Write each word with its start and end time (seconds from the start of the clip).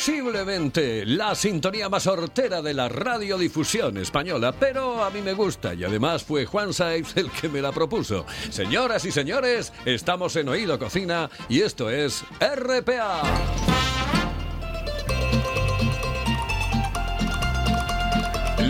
Posiblemente 0.00 1.04
la 1.04 1.34
sintonía 1.34 1.90
más 1.90 2.06
hortera 2.06 2.62
de 2.62 2.72
la 2.72 2.88
radiodifusión 2.88 3.98
española, 3.98 4.50
pero 4.58 5.04
a 5.04 5.10
mí 5.10 5.20
me 5.20 5.34
gusta 5.34 5.74
y 5.74 5.84
además 5.84 6.24
fue 6.24 6.46
Juan 6.46 6.72
Saiz 6.72 7.14
el 7.18 7.30
que 7.30 7.50
me 7.50 7.60
la 7.60 7.70
propuso. 7.70 8.24
Señoras 8.48 9.04
y 9.04 9.12
señores, 9.12 9.74
estamos 9.84 10.36
en 10.36 10.48
Oído 10.48 10.78
Cocina 10.78 11.28
y 11.50 11.60
esto 11.60 11.90
es 11.90 12.24
RPA. 12.40 13.89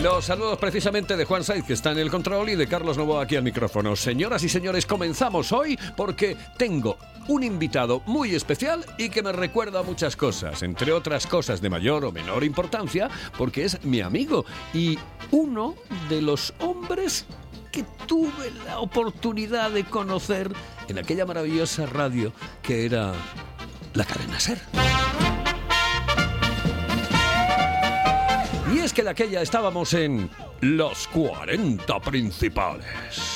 Los 0.01 0.25
saludos 0.25 0.57
precisamente 0.57 1.15
de 1.15 1.25
Juan 1.25 1.43
Saiz, 1.43 1.63
que 1.63 1.73
está 1.73 1.91
en 1.91 1.99
el 1.99 2.09
control, 2.09 2.49
y 2.49 2.55
de 2.55 2.65
Carlos 2.65 2.97
Novo 2.97 3.19
aquí 3.19 3.35
al 3.35 3.43
micrófono. 3.43 3.95
Señoras 3.95 4.41
y 4.43 4.49
señores, 4.49 4.87
comenzamos 4.87 5.51
hoy 5.51 5.77
porque 5.95 6.35
tengo 6.57 6.97
un 7.27 7.43
invitado 7.43 8.01
muy 8.07 8.33
especial 8.33 8.83
y 8.97 9.09
que 9.09 9.21
me 9.21 9.31
recuerda 9.31 9.83
muchas 9.83 10.15
cosas, 10.15 10.63
entre 10.63 10.91
otras 10.91 11.27
cosas 11.27 11.61
de 11.61 11.69
mayor 11.69 12.03
o 12.03 12.11
menor 12.11 12.43
importancia, 12.43 13.11
porque 13.37 13.63
es 13.63 13.85
mi 13.85 14.01
amigo 14.01 14.43
y 14.73 14.97
uno 15.29 15.75
de 16.09 16.23
los 16.23 16.51
hombres 16.61 17.25
que 17.71 17.85
tuve 18.07 18.51
la 18.65 18.79
oportunidad 18.79 19.69
de 19.69 19.83
conocer 19.83 20.51
en 20.87 20.97
aquella 20.97 21.27
maravillosa 21.27 21.85
radio 21.85 22.33
que 22.63 22.87
era 22.87 23.13
la 23.93 24.05
cadena 24.05 24.39
Ser. 24.39 24.59
Es 28.91 28.95
que 28.95 29.03
de 29.03 29.09
aquella 29.09 29.41
estábamos 29.41 29.93
en 29.93 30.29
los 30.59 31.07
40 31.07 31.97
principales. 32.01 33.30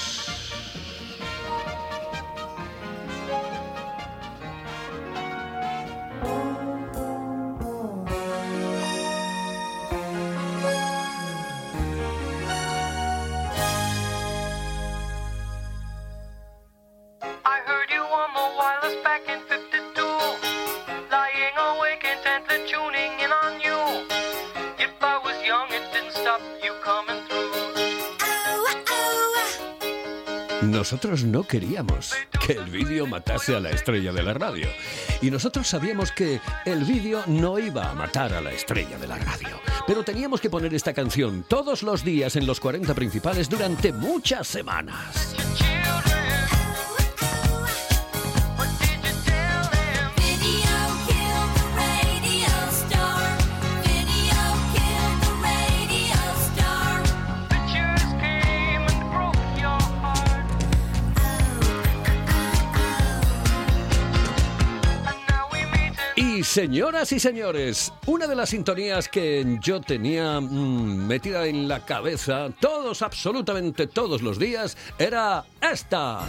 Nosotros 31.06 31.31
no 31.31 31.44
queríamos 31.44 32.16
que 32.48 32.53
el 32.53 32.66
vídeo 32.66 33.06
matase 33.06 33.56
a 33.56 33.59
la 33.59 33.70
estrella 33.70 34.11
de 34.11 34.23
la 34.23 34.34
radio. 34.34 34.67
Y 35.22 35.30
nosotros 35.30 35.67
sabíamos 35.67 36.12
que 36.12 36.42
el 36.66 36.84
vídeo 36.84 37.22
no 37.28 37.59
iba 37.59 37.92
a 37.92 37.94
matar 37.94 38.34
a 38.34 38.42
la 38.42 38.52
estrella 38.52 38.97
de 38.97 39.06
la 39.06 39.20
radio. 39.20 39.62
Pero 39.86 40.02
teníamos 40.03 40.42
que 40.42 40.50
poner 40.50 40.73
esta 40.73 40.95
canción 40.95 41.45
todos 41.47 41.84
los 41.84 42.03
días 42.03 42.36
en 42.38 42.47
los 42.47 42.59
40 42.59 42.95
principales 42.95 43.47
durante 43.47 43.94
muchas 43.94 44.47
semanas. 44.47 45.36
Señoras 66.55 67.11
y 67.11 67.19
señores, 67.19 67.91
una 68.05 68.27
de 68.27 68.35
las 68.38 68.51
sintonías 68.51 69.09
que 69.09 69.57
yo 69.59 69.81
tenía 69.81 70.39
mm, 70.39 71.05
metida 71.05 71.45
en 71.47 71.67
la 71.67 71.83
cabeza 71.83 72.47
todos, 72.61 73.01
absolutamente 73.01 73.88
todos 73.88 74.21
los 74.21 74.39
días, 74.39 74.77
era 74.97 75.43
esta. 75.59 76.21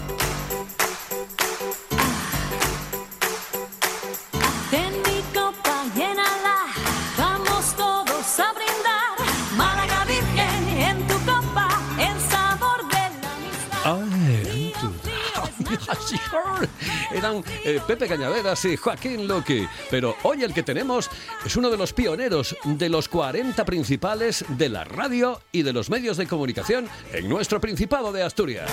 Eran 17.13 17.43
eh, 17.65 17.81
Pepe 17.87 18.09
Cañaveras 18.09 18.65
y 18.65 18.77
Joaquín 18.77 19.27
Loqui. 19.27 19.67
Pero 19.91 20.17
hoy 20.23 20.43
el 20.43 20.53
que 20.53 20.63
tenemos 20.63 21.11
es 21.45 21.57
uno 21.57 21.71
de 21.71 21.77
los 21.77 21.93
pioneros 21.93 22.57
de 22.65 22.89
los 22.89 23.09
40 23.09 23.65
principales 23.65 24.45
de 24.49 24.69
la 24.69 24.85
radio 24.85 25.41
y 25.53 25.63
de 25.63 25.73
los 25.73 25.91
medios 25.91 26.17
de 26.17 26.27
comunicación 26.27 26.89
en 27.13 27.29
nuestro 27.29 27.61
Principado 27.61 28.13
de 28.13 28.23
Asturias. 28.23 28.71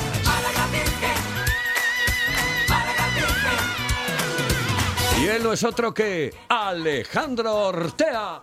Y 5.22 5.28
él 5.28 5.44
no 5.44 5.53
es 5.53 5.63
otro 5.63 5.94
que 5.94 6.34
Alejandro 6.50 7.68
Ortea. 7.68 8.41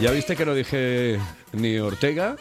¿Ya 0.00 0.10
viste 0.10 0.34
que 0.34 0.46
no 0.46 0.54
dije 0.54 1.20
ni 1.52 1.78
Ortega? 1.78 2.36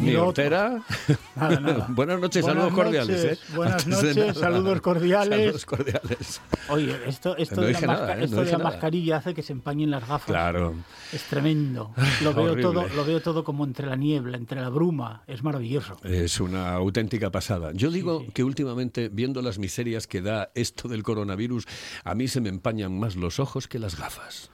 Ni. 0.00 0.12
Nada, 1.36 1.60
nada. 1.60 1.86
Buenas 1.90 2.20
noches, 2.20 2.42
Buenas 2.42 2.62
saludos 2.64 2.74
cordiales. 2.84 3.24
¿eh? 3.24 3.38
buenas 3.54 3.86
noches, 3.86 4.16
nada. 4.16 4.34
saludos 4.34 4.80
cordiales. 4.80 5.38
Saludos 5.38 5.66
cordiales. 5.66 6.40
Oye, 6.68 6.96
esto, 7.06 7.36
esto 7.36 7.56
No 7.56 7.62
de, 7.66 7.72
la, 7.74 7.80
nada, 7.80 8.06
masca- 8.08 8.14
¿eh? 8.14 8.18
No 8.18 8.24
esto 8.24 8.44
de 8.44 8.52
la 8.52 8.58
mascarilla 8.58 9.16
hace 9.18 9.34
que 9.34 9.42
se 9.42 9.52
empañen 9.52 9.90
las 9.90 10.02
gafas. 10.08 10.24
Claro. 10.26 10.74
Es 11.12 11.22
tremendo. 11.24 11.92
Lo 12.22 12.32
veo, 12.34 12.44
Horrible. 12.52 12.62
todo, 12.62 12.88
lo 12.88 13.04
veo 13.04 13.20
todo 13.20 13.44
como 13.44 13.64
entre 13.64 13.86
la 13.86 13.96
niebla, 13.96 14.36
entre 14.36 14.60
la 14.60 14.68
bruma. 14.70 15.22
Es 15.26 15.42
maravilloso. 15.42 15.96
Es 16.02 16.40
una 16.40 16.72
auténtica 16.72 17.30
pasada. 17.30 17.72
Yo 17.74 17.90
digo 17.90 18.20
sí. 18.20 18.32
que 18.32 18.44
últimamente, 18.44 19.08
viendo 19.10 19.42
las 19.42 19.58
miserias 19.58 20.06
que 20.06 20.22
da 20.22 20.50
esto 20.54 20.88
del 20.88 21.02
coronavirus, 21.02 21.66
a 22.04 22.14
mí 22.14 22.28
se 22.28 22.40
me 22.40 22.48
empañan 22.48 22.98
más 22.98 23.16
los 23.16 23.38
ojos 23.38 23.68
que 23.68 23.78
las 23.78 23.98
gafas. 23.98 24.50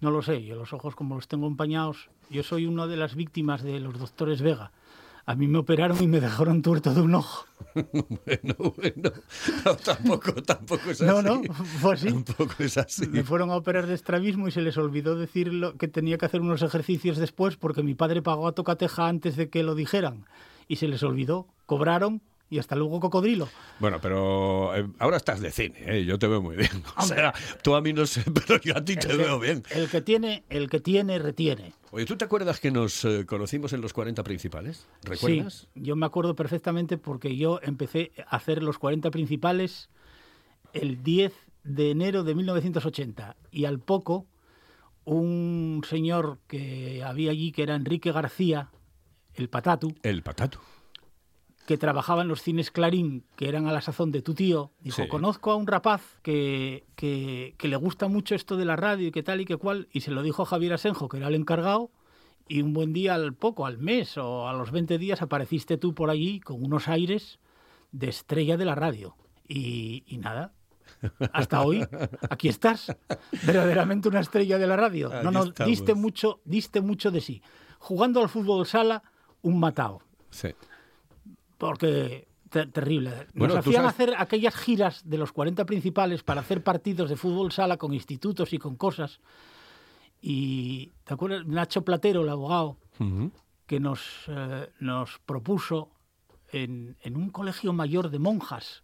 No 0.00 0.10
lo 0.10 0.22
sé, 0.22 0.42
yo 0.44 0.56
los 0.56 0.72
ojos 0.72 0.96
como 0.96 1.14
los 1.16 1.28
tengo 1.28 1.46
empañados. 1.46 2.08
Yo 2.30 2.42
soy 2.42 2.64
una 2.66 2.86
de 2.86 2.96
las 2.96 3.14
víctimas 3.14 3.62
de 3.62 3.80
los 3.80 3.98
doctores 3.98 4.40
Vega. 4.40 4.72
A 5.26 5.34
mí 5.34 5.46
me 5.46 5.58
operaron 5.58 6.02
y 6.02 6.06
me 6.06 6.20
dejaron 6.20 6.62
tuerto 6.62 6.92
de 6.94 7.00
un 7.02 7.14
ojo. 7.14 7.46
Bueno, 7.74 8.54
bueno. 8.76 9.12
No, 9.64 9.76
tampoco, 9.76 10.32
tampoco 10.42 10.90
es 10.90 11.00
así. 11.00 11.04
No, 11.04 11.22
no, 11.22 11.42
fue 11.52 11.94
así. 11.94 12.08
Tampoco 12.10 12.54
es 12.58 12.76
así. 12.78 13.06
Me 13.06 13.22
fueron 13.22 13.50
a 13.50 13.56
operar 13.56 13.86
de 13.86 13.94
estrabismo 13.94 14.48
y 14.48 14.50
se 14.50 14.60
les 14.60 14.76
olvidó 14.76 15.14
decir 15.14 15.52
lo- 15.52 15.76
que 15.76 15.86
tenía 15.86 16.18
que 16.18 16.26
hacer 16.26 16.40
unos 16.40 16.62
ejercicios 16.62 17.16
después 17.18 17.56
porque 17.56 17.82
mi 17.84 17.94
padre 17.94 18.22
pagó 18.22 18.48
a 18.48 18.52
tocateja 18.52 19.06
antes 19.08 19.36
de 19.36 19.50
que 19.50 19.62
lo 19.62 19.74
dijeran. 19.76 20.24
Y 20.66 20.76
se 20.76 20.88
les 20.88 21.02
olvidó. 21.04 21.46
Cobraron 21.66 22.22
y 22.50 22.58
hasta 22.58 22.74
luego 22.76 22.98
cocodrilo. 23.00 23.48
Bueno, 23.78 23.98
pero 24.02 24.74
eh, 24.76 24.86
ahora 24.98 25.16
estás 25.16 25.40
de 25.40 25.50
cine, 25.52 25.76
¿eh? 25.86 26.04
yo 26.04 26.18
te 26.18 26.26
veo 26.26 26.42
muy 26.42 26.56
bien. 26.56 26.82
O 26.98 27.02
sea, 27.02 27.32
tú 27.62 27.74
a 27.76 27.80
mí 27.80 27.92
no 27.92 28.04
sé, 28.06 28.24
pero 28.46 28.60
yo 28.60 28.76
a 28.76 28.84
ti 28.84 28.96
te 28.96 29.06
que- 29.08 29.16
veo 29.16 29.38
bien. 29.38 29.62
El 29.70 29.88
que 29.88 30.00
tiene, 30.02 30.44
el 30.50 30.68
que 30.68 30.80
tiene, 30.80 31.18
retiene. 31.20 31.72
Oye, 31.92 32.04
¿tú 32.04 32.16
te 32.16 32.24
acuerdas 32.24 32.60
que 32.60 32.70
nos 32.70 33.04
eh, 33.04 33.24
conocimos 33.26 33.72
en 33.72 33.80
los 33.80 33.92
40 33.92 34.22
principales? 34.24 34.86
¿Recuerdas? 35.02 35.68
Sí, 35.72 35.80
yo 35.82 35.96
me 35.96 36.06
acuerdo 36.06 36.34
perfectamente 36.36 36.98
porque 36.98 37.36
yo 37.36 37.60
empecé 37.62 38.12
a 38.26 38.36
hacer 38.36 38.62
los 38.62 38.78
40 38.78 39.10
principales 39.10 39.88
el 40.72 41.02
10 41.02 41.32
de 41.64 41.90
enero 41.90 42.24
de 42.24 42.34
1980 42.34 43.36
y 43.50 43.64
al 43.64 43.78
poco 43.80 44.26
un 45.04 45.82
señor 45.88 46.38
que 46.46 47.02
había 47.04 47.30
allí 47.30 47.52
que 47.52 47.62
era 47.62 47.74
Enrique 47.74 48.12
García, 48.12 48.70
el 49.34 49.48
patatu, 49.48 49.94
El 50.02 50.22
patato. 50.22 50.60
Que 51.70 51.78
trabajaba 51.78 52.22
en 52.22 52.26
los 52.26 52.42
cines 52.42 52.72
Clarín, 52.72 53.22
que 53.36 53.48
eran 53.48 53.68
a 53.68 53.72
la 53.72 53.80
sazón 53.80 54.10
de 54.10 54.22
tu 54.22 54.34
tío, 54.34 54.72
dijo, 54.80 55.02
Sí. 55.04 55.06
conozco 55.08 55.52
a 55.52 55.54
un 55.54 55.68
rapaz 55.68 56.02
que, 56.20 56.84
que, 56.96 57.54
que 57.58 57.68
le 57.68 57.76
gusta 57.76 58.08
mucho 58.08 58.34
esto 58.34 58.56
de 58.56 58.64
la 58.64 58.74
radio 58.74 59.06
y 59.06 59.12
que 59.12 59.22
tal 59.22 59.40
y 59.40 59.44
que 59.44 59.56
cual, 59.56 59.86
y 59.92 60.00
se 60.00 60.10
lo 60.10 60.22
dijo 60.24 60.42
a 60.42 60.46
Javier 60.46 60.72
Asenjo, 60.72 61.08
que 61.08 61.18
era 61.18 61.28
el 61.28 61.36
encargado, 61.36 61.92
y 62.48 62.62
un 62.62 62.72
buen 62.72 62.92
día 62.92 63.14
al 63.14 63.34
poco, 63.34 63.66
al 63.66 63.78
mes 63.78 64.18
o 64.18 64.48
a 64.48 64.52
los 64.52 64.72
20 64.72 64.98
días 64.98 65.22
apareciste 65.22 65.76
tú 65.76 65.94
por 65.94 66.10
allí 66.10 66.40
con 66.40 66.60
unos 66.60 66.88
aires 66.88 67.38
de 67.92 68.08
estrella 68.08 68.56
de 68.56 68.64
la 68.64 68.74
radio. 68.74 69.14
Y, 69.46 70.02
y 70.08 70.18
nada, 70.18 70.52
hasta 71.32 71.62
hoy, 71.62 71.86
aquí 72.30 72.48
estás, 72.48 72.96
verdaderamente 73.46 74.08
una 74.08 74.18
estrella 74.18 74.58
de 74.58 74.66
la 74.66 74.76
radio. 74.76 75.08
No, 75.22 75.30
no, 75.30 75.44
estamos. 75.44 75.70
diste 75.70 75.94
mucho, 75.94 76.40
diste 76.44 76.80
mucho 76.80 77.12
de 77.12 77.20
sí. 77.20 77.42
Jugando 77.78 78.20
al 78.20 78.28
fútbol 78.28 78.66
sala, 78.66 79.04
un 79.42 79.60
matao 79.60 80.02
Sí. 80.30 80.48
Porque 81.60 82.26
Ter- 82.48 82.72
terrible. 82.72 83.10
Nos 83.10 83.26
Bueno, 83.34 83.54
hacían 83.58 83.74
sabes- 83.84 83.90
hacer 83.90 84.14
aquellas 84.18 84.56
giras 84.56 85.08
de 85.08 85.18
los 85.18 85.30
40 85.30 85.64
principales 85.66 86.24
para 86.24 86.40
hacer 86.40 86.64
partidos 86.64 87.08
de 87.08 87.14
fútbol 87.14 87.52
sala 87.52 87.76
con 87.76 87.94
institutos 87.94 88.52
y 88.52 88.58
con 88.58 88.74
cosas. 88.74 89.20
Y 90.20 90.90
¿te 91.04 91.14
acuerdas? 91.14 91.46
Nacho 91.46 91.82
Platero, 91.82 92.22
el 92.22 92.28
abogado, 92.28 92.76
que 93.66 93.78
nos, 93.78 94.00
eh, 94.26 94.68
nos 94.80 95.20
propuso 95.24 95.90
en, 96.52 96.96
en 97.02 97.16
un 97.16 97.30
colegio 97.30 97.72
mayor 97.72 98.10
de 98.10 98.18
monjas. 98.18 98.82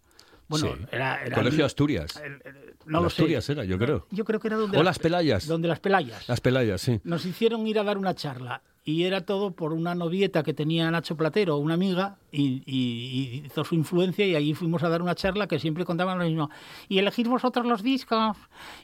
Bueno, 0.49 0.67
Sí. 0.69 0.85
era, 0.93 1.23
era- 1.25 1.35
Colegio 1.37 1.65
Asturias. 1.67 2.17
el- 2.25 2.41
el- 2.45 2.75
no 2.87 3.01
lo 3.03 3.11
sé. 3.11 3.23
Asturias 3.23 3.49
era, 3.51 3.65
yo 3.65 3.79
creo. 3.79 4.07
Yo 4.11 4.25
creo 4.25 4.39
que 4.39 4.47
era 4.49 4.57
donde 4.57 4.79
O 4.79 4.83
las 4.83 4.99
Pelayas. 4.99 5.47
Donde 5.49 5.67
las 5.69 5.81
Pelayas. 5.81 6.29
Las 6.29 6.41
Pelayas, 6.41 6.81
sí. 6.81 7.01
Nos 7.05 7.25
hicieron 7.27 7.67
ir 7.67 7.79
a 7.81 7.83
dar 7.85 7.99
una 7.99 8.15
charla 8.15 8.63
y 8.85 9.03
era 9.03 9.23
todo 9.23 9.51
por 9.57 9.73
una 9.73 9.97
novieta 9.97 10.45
que 10.45 10.55
tenía 10.55 10.89
Nacho 10.93 11.17
Platero, 11.17 11.57
una 11.57 11.75
amiga, 11.75 12.19
y, 12.31 12.63
y- 12.65 13.41
y 13.43 13.47
hizo 13.47 13.65
su 13.65 13.75
influencia 13.75 14.25
y 14.25 14.37
allí 14.37 14.55
fuimos 14.55 14.85
a 14.85 14.89
dar 14.89 15.03
una 15.03 15.17
charla 15.17 15.49
que 15.49 15.59
siempre 15.59 15.85
contaban 15.85 16.17
lo 16.21 16.25
mismo. 16.25 16.49
Y 16.89 16.99
elegir 16.99 17.27
vosotros 17.29 17.67
los 17.67 17.83
discos, 17.83 18.37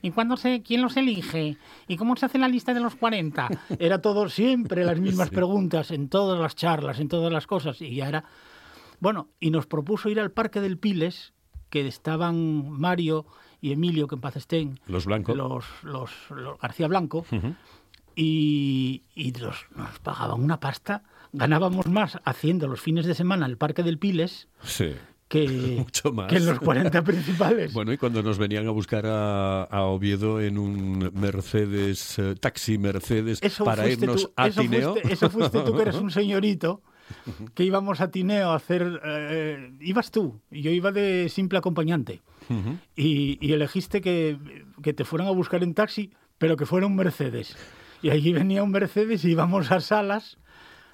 y 0.03 0.11
cuándo 0.11 0.37
se, 0.37 0.62
quién 0.64 0.82
los 0.82 0.97
elige, 0.97 1.56
y 1.87 1.97
cómo 1.97 2.17
se 2.17 2.26
hace 2.26 2.38
la 2.38 2.49
lista 2.49 2.75
de 2.75 2.81
los 2.81 2.97
40. 2.97 3.47
Era 3.79 4.00
todo 4.03 4.29
siempre 4.29 4.85
las 4.85 4.99
mismas 4.99 5.31
preguntas 5.31 5.93
en 5.93 6.09
todas 6.09 6.41
las 6.41 6.56
charlas, 6.56 6.99
en 6.99 7.06
todas 7.06 7.32
las 7.32 7.47
cosas, 7.47 7.81
y 7.81 7.94
ya 7.94 8.09
era... 8.09 8.25
Bueno, 8.99 9.29
y 9.38 9.50
nos 9.50 9.67
propuso 9.67 10.09
ir 10.09 10.19
al 10.19 10.32
Parque 10.32 10.61
del 10.61 10.79
Piles, 10.79 11.32
que 11.72 11.88
estaban 11.88 12.70
Mario 12.70 13.24
y 13.62 13.72
Emilio, 13.72 14.06
que 14.06 14.16
en 14.16 14.20
paz 14.20 14.36
estén, 14.36 14.78
Los 14.86 15.06
blancos. 15.06 15.34
los, 15.34 15.64
los, 15.82 16.10
los 16.30 16.58
García 16.60 16.86
Blanco, 16.86 17.24
y, 18.14 19.02
y 19.14 19.32
los- 19.38 19.66
nos 19.74 19.98
pagaban 20.00 20.42
una 20.42 20.60
pasta. 20.60 21.02
Ganábamos 21.32 21.86
más 21.86 22.19
haciendo 22.24 22.69
los 22.69 22.80
fines 22.82 23.06
de 23.06 23.14
semana 23.14 23.46
el 23.46 23.56
Parque 23.56 23.82
del 23.82 23.98
Piles 23.98 24.48
Sí. 24.62 24.92
que, 25.28 25.48
Mucho 25.78 26.12
más. 26.12 26.28
que 26.28 26.36
en 26.36 26.44
los 26.44 26.58
40 26.60 27.02
principales. 27.02 27.72
Bueno, 27.72 27.90
y 27.92 27.96
cuando 27.96 28.22
nos 28.22 28.36
venían 28.36 28.66
a 28.68 28.70
buscar 28.70 29.06
a, 29.06 29.62
a 29.64 29.82
Oviedo 29.84 30.42
en 30.42 30.58
un 30.58 31.10
Mercedes, 31.14 32.18
eh, 32.18 32.34
taxi 32.38 32.76
Mercedes, 32.76 33.38
eso 33.42 33.64
para 33.64 33.88
irnos 33.88 34.25
tú, 34.25 34.32
a 34.36 34.48
eso 34.48 34.60
Tineo. 34.60 34.92
fuiste- 34.92 35.12
eso 35.14 35.30
fuiste 35.30 35.60
tú, 35.62 35.75
que 35.75 35.82
eres 35.82 35.96
un 35.96 36.10
señorito, 36.20 36.82
que 37.54 37.64
íbamos 37.64 38.00
a 38.00 38.10
Tineo 38.10 38.50
a 38.50 38.56
hacer... 38.56 39.00
eh, 39.04 39.72
ibas 39.81 40.10
tú, 40.10 40.40
yo 40.50 40.70
iba 40.70 40.93
de 40.93 41.28
simple 41.28 41.58
acompañante. 41.58 42.22
Y, 42.96 43.38
y 43.40 43.52
elegiste 43.54 44.00
que, 44.02 44.37
que 44.82 44.93
te 44.93 45.04
fueran 45.04 45.28
a 45.28 45.31
buscar 45.31 45.62
en 45.62 45.72
taxi, 45.72 46.10
pero 46.38 46.56
que 46.56 46.66
fuera 46.66 46.87
un 46.87 46.96
Mercedes. 46.96 47.56
Y 48.02 48.10
allí 48.10 48.32
venía 48.32 48.62
un 48.62 48.70
Mercedes 48.72 49.25
y 49.25 49.31
íbamos 49.31 49.70
a 49.70 49.81
salas, 49.81 50.37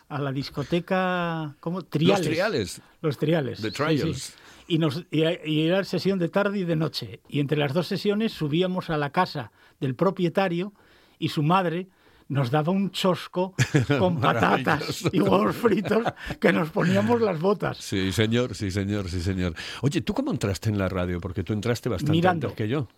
a 0.09 0.21
la 0.21 0.31
discoteca, 0.31 1.57
¿cómo? 1.61 1.83
Triales. 1.83 2.27
Triales. 2.27 2.83
Los 3.03 3.19
triales. 3.19 3.61
The 3.61 3.71
sí, 3.71 3.75
Trials. 3.77 4.23
sí. 4.23 4.33
Y, 4.69 4.79
nos, 4.79 5.05
y, 5.11 5.23
y 5.47 5.63
era 5.67 5.83
sesión 5.85 6.19
de 6.19 6.29
tarde 6.29 6.59
y 6.59 6.65
de 6.65 6.77
noche. 6.77 7.21
Y 7.29 7.41
entre 7.41 7.59
las 7.59 7.73
dos 7.73 7.87
sesiones 7.87 8.33
subíamos 8.33 8.91
a 8.91 8.99
la 8.99 9.11
casa 9.11 9.51
del 9.81 9.95
propietario 9.95 10.73
y 11.19 11.31
su 11.31 11.43
madre 11.43 11.89
nos 12.29 12.51
daba 12.51 12.73
un 12.73 12.91
chosco 12.91 13.55
con 13.99 14.21
patatas 14.21 15.05
y 15.13 15.21
huevos 15.21 15.57
fritos 15.57 16.05
que 16.41 16.53
nos 16.53 16.71
poníamos 16.71 17.21
las 17.21 17.41
botas. 17.41 17.79
Sí, 17.79 18.13
señor, 18.13 18.55
sí, 18.55 18.71
señor, 18.71 19.09
sí, 19.09 19.21
señor. 19.21 19.55
Oye, 19.83 20.01
¿tú 20.03 20.13
cómo 20.15 20.31
entraste 20.31 20.69
en 20.69 20.79
la 20.79 20.89
radio? 20.89 21.21
Porque 21.21 21.43
tú 21.43 21.53
entraste 21.53 21.89
bastante 21.89 22.13
Mirando. 22.13 22.49
antes 22.49 22.57
que 22.57 22.69
yo. 22.69 22.89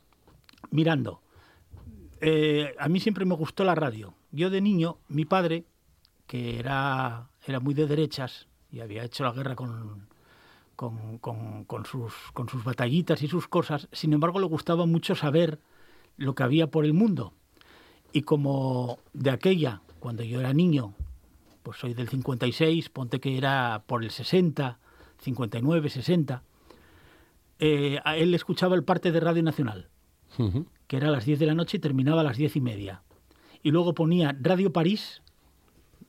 mirando. 0.71 1.23
Eh, 2.21 2.75
a 2.79 2.88
mí 2.88 3.00
siempre 3.00 3.25
me 3.25 3.35
gustó 3.35 3.65
la 3.65 3.75
radio. 3.75 4.15
Yo 4.32 4.50
de 4.50 4.61
niño, 4.61 4.99
mi 5.09 5.25
padre, 5.25 5.65
que 6.26 6.59
era, 6.59 7.29
era 7.47 7.61
muy 7.61 7.75
de 7.75 7.87
derechas 7.87 8.47
y 8.71 8.81
había 8.81 9.05
hecho 9.05 9.25
la 9.25 9.33
guerra 9.33 9.56
con, 9.56 10.06
con, 10.76 11.19
con- 11.19 11.65
con 11.65 11.87
sus, 11.87 12.12
con 12.33 12.49
sus 12.49 12.62
batallitas 12.62 13.23
y 13.23 13.29
sus 13.29 13.49
cosas, 13.49 13.88
sin 13.93 14.12
embargo 14.12 14.38
le 14.38 14.47
gustaba 14.47 14.87
mucho 14.87 15.15
saber 15.15 15.61
lo 16.17 16.35
que 16.35 16.43
había 16.43 16.67
por 16.71 16.85
el 16.85 16.93
mundo. 16.93 17.33
Y 18.12 18.23
como 18.23 18.99
de 19.12 19.31
aquella, 19.31 19.83
cuando 19.99 20.23
yo 20.23 20.41
era 20.41 20.53
niño, 20.53 20.95
pues 21.62 21.79
soy 21.79 21.95
del 21.95 22.09
56, 22.09 22.89
ponte 22.91 23.21
que 23.21 23.37
era 23.37 23.85
por 23.87 24.03
el 24.03 24.11
60, 24.11 24.79
59, 25.19 25.91
60, 25.91 26.43
eh, 27.59 27.99
a 28.05 28.17
él 28.17 28.35
escuchaba 28.35 28.75
el 28.75 28.85
parte 28.85 29.12
de 29.12 29.21
Radio 29.21 29.43
Nacional 29.43 29.89
que 30.87 30.97
era 30.97 31.09
a 31.09 31.11
las 31.11 31.25
10 31.25 31.39
de 31.39 31.47
la 31.47 31.55
noche 31.55 31.77
y 31.77 31.81
terminaba 31.81 32.21
a 32.23 32.25
las 32.25 32.37
10 32.37 32.57
y 32.57 32.61
media. 32.61 33.03
Y 33.62 33.71
luego 33.71 33.95
ponía 33.95 34.37
Radio 34.41 34.73
París, 34.73 35.23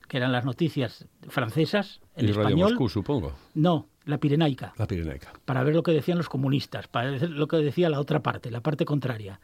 que 0.07 0.17
eran 0.17 0.31
las 0.31 0.45
noticias 0.45 1.07
francesas, 1.27 2.01
en 2.15 2.25
y 2.25 2.31
Radio 2.31 2.47
español. 2.47 2.71
Moscú, 2.71 2.89
supongo. 2.89 3.33
No, 3.53 3.87
la 4.05 4.19
Pirenaica, 4.19 4.73
La 4.77 4.87
Pirenaica. 4.87 5.33
para 5.45 5.63
ver 5.63 5.75
lo 5.75 5.83
que 5.83 5.91
decían 5.91 6.17
los 6.17 6.29
comunistas, 6.29 6.87
para 6.87 7.11
ver 7.11 7.29
lo 7.29 7.47
que 7.47 7.57
decía 7.57 7.89
la 7.89 7.99
otra 7.99 8.21
parte, 8.21 8.51
la 8.51 8.61
parte 8.61 8.85
contraria. 8.85 9.39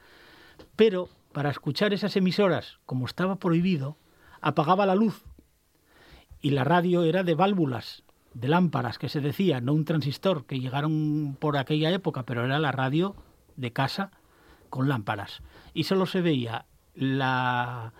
Pero 0.75 1.09
para 1.37 1.51
escuchar 1.51 1.93
esas 1.93 2.15
emisoras, 2.15 2.79
como 2.87 3.05
estaba 3.05 3.35
prohibido, 3.35 3.95
apagaba 4.41 4.87
la 4.87 4.95
luz. 4.95 5.23
Y 6.41 6.49
la 6.49 6.63
radio 6.63 7.03
era 7.03 7.21
de 7.21 7.35
válvulas, 7.35 8.01
de 8.33 8.47
lámparas, 8.47 8.97
que 8.97 9.07
se 9.07 9.21
decía, 9.21 9.61
no 9.61 9.73
un 9.73 9.85
transistor, 9.85 10.47
que 10.47 10.59
llegaron 10.59 11.37
por 11.39 11.55
aquella 11.57 11.91
época, 11.91 12.23
pero 12.23 12.43
era 12.43 12.57
la 12.57 12.71
radio 12.71 13.15
de 13.55 13.71
casa 13.71 14.09
con 14.71 14.89
lámparas. 14.89 15.43
Y 15.75 15.83
solo 15.83 16.07
se 16.07 16.21
veía 16.21 16.65
la, 16.95 17.93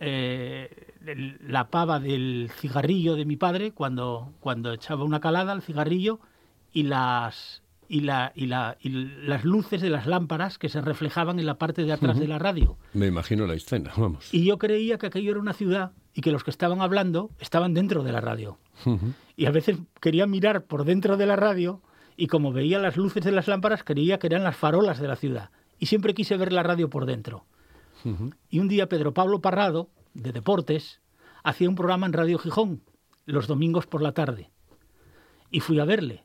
eh, 0.00 1.38
la 1.46 1.70
pava 1.70 2.00
del 2.00 2.50
cigarrillo 2.52 3.14
de 3.14 3.26
mi 3.26 3.36
padre 3.36 3.70
cuando, 3.70 4.32
cuando 4.40 4.72
echaba 4.72 5.04
una 5.04 5.20
calada 5.20 5.52
al 5.52 5.62
cigarrillo 5.62 6.18
y 6.72 6.82
las, 6.82 7.61
y, 7.92 8.00
la, 8.00 8.32
y, 8.34 8.46
la, 8.46 8.78
y 8.80 8.88
las 8.88 9.44
luces 9.44 9.82
de 9.82 9.90
las 9.90 10.06
lámparas 10.06 10.56
que 10.56 10.70
se 10.70 10.80
reflejaban 10.80 11.38
en 11.38 11.44
la 11.44 11.58
parte 11.58 11.84
de 11.84 11.92
atrás 11.92 12.18
de 12.18 12.26
la 12.26 12.38
radio. 12.38 12.78
Me 12.94 13.06
imagino 13.06 13.46
la 13.46 13.52
escena, 13.52 13.92
vamos. 13.94 14.32
Y 14.32 14.46
yo 14.46 14.56
creía 14.56 14.96
que 14.96 15.08
aquello 15.08 15.32
era 15.32 15.40
una 15.40 15.52
ciudad 15.52 15.92
y 16.14 16.22
que 16.22 16.32
los 16.32 16.42
que 16.42 16.50
estaban 16.50 16.80
hablando 16.80 17.28
estaban 17.38 17.74
dentro 17.74 18.02
de 18.02 18.10
la 18.12 18.22
radio. 18.22 18.56
Y 19.36 19.44
a 19.44 19.50
veces 19.50 19.76
quería 20.00 20.26
mirar 20.26 20.64
por 20.64 20.86
dentro 20.86 21.18
de 21.18 21.26
la 21.26 21.36
radio 21.36 21.82
y 22.16 22.28
como 22.28 22.50
veía 22.50 22.78
las 22.78 22.96
luces 22.96 23.24
de 23.24 23.30
las 23.30 23.46
lámparas 23.46 23.84
creía 23.84 24.18
que 24.18 24.28
eran 24.28 24.42
las 24.42 24.56
farolas 24.56 24.98
de 24.98 25.08
la 25.08 25.16
ciudad. 25.16 25.50
Y 25.78 25.84
siempre 25.84 26.14
quise 26.14 26.38
ver 26.38 26.50
la 26.50 26.62
radio 26.62 26.88
por 26.88 27.04
dentro. 27.04 27.44
Y 28.48 28.58
un 28.58 28.68
día 28.68 28.88
Pedro 28.88 29.12
Pablo 29.12 29.42
Parrado, 29.42 29.90
de 30.14 30.32
Deportes, 30.32 31.02
hacía 31.44 31.68
un 31.68 31.74
programa 31.74 32.06
en 32.06 32.14
Radio 32.14 32.38
Gijón, 32.38 32.80
los 33.26 33.48
domingos 33.48 33.86
por 33.86 34.00
la 34.00 34.12
tarde. 34.12 34.50
Y 35.50 35.60
fui 35.60 35.78
a 35.78 35.84
verle 35.84 36.24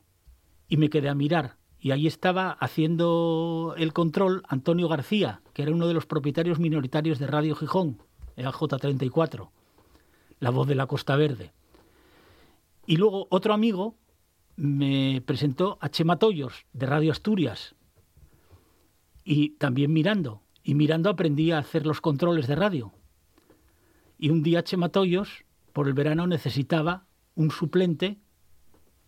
y 0.68 0.76
me 0.76 0.90
quedé 0.90 1.08
a 1.08 1.14
mirar. 1.14 1.56
Y 1.80 1.92
ahí 1.92 2.06
estaba 2.06 2.50
haciendo 2.50 3.74
el 3.76 3.92
control 3.92 4.42
Antonio 4.48 4.88
García, 4.88 5.40
que 5.54 5.62
era 5.62 5.72
uno 5.72 5.86
de 5.86 5.94
los 5.94 6.06
propietarios 6.06 6.58
minoritarios 6.58 7.18
de 7.18 7.26
Radio 7.26 7.54
Gijón, 7.54 8.02
el 8.36 8.46
J34, 8.46 9.48
la 10.40 10.50
voz 10.50 10.66
de 10.66 10.74
la 10.74 10.86
Costa 10.86 11.16
Verde. 11.16 11.52
Y 12.86 12.96
luego 12.96 13.26
otro 13.30 13.54
amigo 13.54 13.96
me 14.56 15.22
presentó 15.24 15.78
a 15.80 15.88
Chema 15.88 16.18
Toyos, 16.18 16.66
de 16.72 16.86
Radio 16.86 17.12
Asturias. 17.12 17.76
Y 19.24 19.50
también 19.50 19.92
mirando. 19.92 20.42
Y 20.64 20.74
mirando 20.74 21.10
aprendí 21.10 21.52
a 21.52 21.58
hacer 21.58 21.86
los 21.86 22.00
controles 22.00 22.48
de 22.48 22.56
radio. 22.56 22.92
Y 24.18 24.30
un 24.30 24.42
día 24.42 24.64
Chema 24.64 24.88
Toyos, 24.88 25.44
por 25.72 25.86
el 25.86 25.94
verano, 25.94 26.26
necesitaba 26.26 27.06
un 27.36 27.52
suplente 27.52 28.18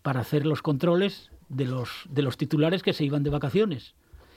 para 0.03 0.21
hacer 0.21 0.47
los 0.47 0.63
controles 0.63 1.33
de 1.51 1.67
los, 1.67 1.91
de 2.09 2.23
los 2.23 2.39
titulares 2.39 2.83
que 2.83 2.95
se 2.95 3.05
iban 3.05 3.23
de 3.23 3.29
vacaciones. 3.31 3.95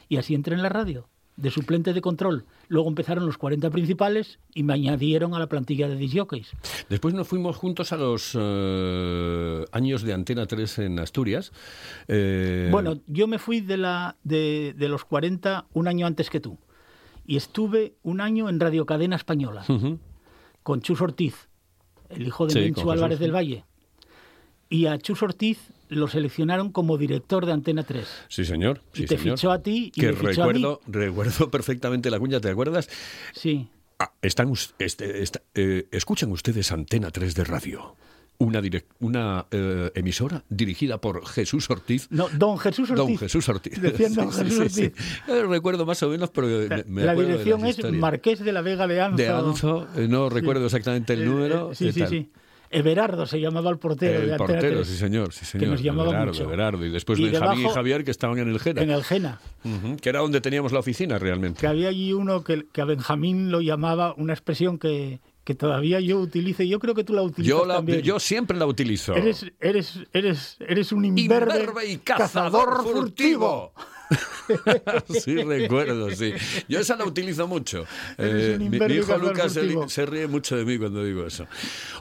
Y 0.10 0.18
así 0.18 0.36
entré 0.36 0.54
en 0.56 0.62
la 0.62 0.68
radio, 0.70 1.08
de 1.38 1.50
suplente 1.50 1.94
de 1.94 2.02
control. 2.02 2.46
Luego 2.68 2.90
empezaron 2.90 3.26
los 3.26 3.38
40 3.38 3.70
principales 3.70 4.40
y 4.54 4.64
me 4.64 4.74
añadieron 4.74 5.34
a 5.34 5.40
la 5.40 5.48
plantilla 5.48 5.88
de 5.88 5.96
disjockeys. 5.96 6.52
Después 6.90 7.14
nos 7.14 7.28
fuimos 7.28 7.56
juntos 7.56 7.94
a 7.94 7.98
los 7.98 8.38
eh, 8.40 9.66
años 9.72 10.02
de 10.04 10.14
Antena 10.14 10.46
3 10.46 10.80
en 10.80 11.00
Asturias. 11.00 11.52
Eh, 12.08 12.68
Bueno, 12.72 13.00
yo 13.08 13.28
me 13.28 13.40
fui 13.40 13.62
de, 13.62 13.78
la, 13.78 14.18
de, 14.24 14.74
de 14.78 14.90
los 14.90 15.06
40 15.06 15.66
un 15.74 15.88
año 15.88 16.06
antes 16.06 16.30
que 16.30 16.40
tú. 16.40 16.58
Y 17.26 17.38
estuve 17.38 17.96
un 18.04 18.20
año 18.20 18.50
en 18.50 18.60
Radio 18.60 18.86
Cadena 18.86 19.16
Española, 19.16 19.64
con 20.62 20.82
Chus 20.82 21.00
Ortiz, 21.00 21.48
el 22.10 22.28
hijo 22.28 22.48
de 22.48 22.74
Sí, 22.74 22.74
Álvarez 22.90 23.18
sí. 23.18 23.24
del 23.24 23.34
Valle. 23.34 23.64
Y 24.70 24.88
a 24.88 24.98
Chus 24.98 25.24
Ortiz 25.24 25.72
lo 25.96 26.08
seleccionaron 26.08 26.72
como 26.72 26.98
director 26.98 27.46
de 27.46 27.52
Antena 27.54 27.84
3. 27.84 28.06
Sí, 28.30 28.46
señor. 28.46 28.82
Y 28.94 29.06
te 29.06 29.18
señor. 29.18 29.38
fichó 29.38 29.52
a 29.52 29.62
ti 29.62 29.92
y 29.96 30.00
que 30.02 30.08
me 30.08 30.14
fichó 30.14 30.44
a 30.44 30.48
mí. 30.48 30.54
recuerdo, 30.54 30.82
recuerdo 30.88 31.52
perfectamente 31.52 32.10
la 32.10 32.20
cuña, 32.20 32.40
¿te 32.40 32.50
acuerdas? 32.50 32.90
Sí. 33.34 33.68
Ah, 34.00 34.12
están, 34.22 34.52
este, 34.80 35.22
esta- 35.24 35.42
eh, 35.56 35.88
escuchan 35.92 36.32
ustedes 36.32 36.72
Antena 36.72 37.12
3 37.12 37.36
de 37.36 37.44
radio. 37.44 37.96
Una, 38.40 38.62
direc- 38.62 38.86
una 39.00 39.46
eh, 39.52 39.92
emisora 39.94 40.44
dirigida 40.50 41.00
por 41.00 41.26
Jesús 41.28 41.70
Ortiz. 41.70 42.08
No, 42.10 42.28
don 42.30 42.58
Jesús 42.58 42.90
Ortiz. 42.90 42.98
Don 43.06 43.18
Jesús 43.18 43.48
Ortiz. 43.48 43.80
Decían 43.80 44.16
don 44.16 44.32
sí, 44.34 44.44
Jesús 44.44 44.74
sí, 44.74 44.86
Ortiz. 44.86 45.04
sí. 45.06 45.32
Eh, 45.32 45.44
recuerdo 45.44 45.86
más 45.86 46.02
o 46.04 46.10
menos, 46.10 46.32
pero 46.32 46.48
me, 46.48 46.84
me 46.88 47.04
la 47.06 47.14
de 47.16 47.26
dirección 47.26 47.64
es. 47.66 47.80
Marqués 47.94 48.40
de 48.44 48.52
la 48.52 48.62
Vega 48.62 48.88
de 48.88 49.00
Anzo. 49.02 49.18
De 49.18 49.30
Anzo, 49.30 49.88
eh, 49.96 50.08
no 50.10 50.30
recuerdo 50.30 50.66
exactamente 50.66 51.14
el 51.14 51.26
número. 51.26 51.74
sí, 51.76 51.92
sí, 51.94 52.04
sí. 52.10 52.30
Everardo 52.74 53.26
se 53.26 53.40
llamaba 53.40 53.70
el 53.70 53.78
portero 53.78 54.20
de 54.20 54.26
El 54.26 54.32
Antena 54.34 54.48
portero, 54.60 54.76
3, 54.78 54.88
sí 54.88 54.98
señor, 54.98 55.34
sí 55.34 55.46
señor. 55.46 55.70
nos 55.70 55.82
llamaba 55.84 56.10
Everardo, 56.10 56.32
mucho. 56.34 56.44
Everardo. 56.44 56.86
Y 56.86 56.90
después 56.90 57.20
Y 57.20 57.24
Benjamín 57.26 57.54
y 57.54 57.62
debajo- 57.62 57.76
Javier 57.76 58.04
que 58.04 58.12
estaban 58.12 58.38
en 58.40 58.50
el 58.50 58.60
Gera. 58.60 58.82
en 58.84 58.90
el 58.92 59.04
Jena. 59.04 59.40
Ujú, 59.64 59.98
que 59.98 60.10
era 60.10 60.20
donde 60.20 60.42
teníamos 60.42 60.72
la 60.72 60.80
oficina 60.80 61.18
realmente. 61.20 61.60
Que 61.62 61.68
había 61.68 61.90
allí 61.90 62.14
uno 62.14 62.44
que, 62.44 62.66
que 62.72 62.82
a 62.82 62.86
Benjamín 62.86 63.52
lo 63.52 63.62
llamaba 63.62 64.14
una 64.18 64.34
expresión 64.34 64.78
que, 64.80 65.20
que 65.44 65.56
todavía 65.56 66.00
yo 66.00 66.20
utilizo 66.20 66.64
y 66.64 66.70
yo 66.70 66.80
creo 66.80 66.96
que 66.96 67.04
tú 67.04 67.14
la 67.14 67.22
utilizas 67.22 67.50
Yo, 67.60 67.66
la- 67.66 67.76
también. 67.76 68.02
yo 68.02 68.20
siempre 68.20 68.58
la 68.58 68.66
utilizo. 68.66 69.14
Eres, 69.16 69.46
eres, 69.60 70.00
eres, 70.14 70.58
eres 70.60 70.92
un 70.92 71.06
imberbe, 71.06 71.60
Imberbe 71.60 71.86
y 71.92 71.98
cazador 71.98 72.84
furtivo. 72.84 73.74
sí, 75.10 75.36
recuerdo, 75.38 76.12
sí. 76.12 76.34
Yo 76.68 76.80
esa 76.80 76.96
la 76.96 77.06
utilizo 77.06 77.48
mucho. 77.48 77.86
Eh, 78.18 78.58
mi, 78.60 78.78
hijo 78.94 79.18
Lucas 79.18 79.58
se, 79.88 80.06
ríe 80.06 80.28
mucho 80.28 80.56
de 80.56 80.66
mí 80.66 80.78
cuando 80.78 81.04
digo 81.04 81.26
eso. 81.26 81.48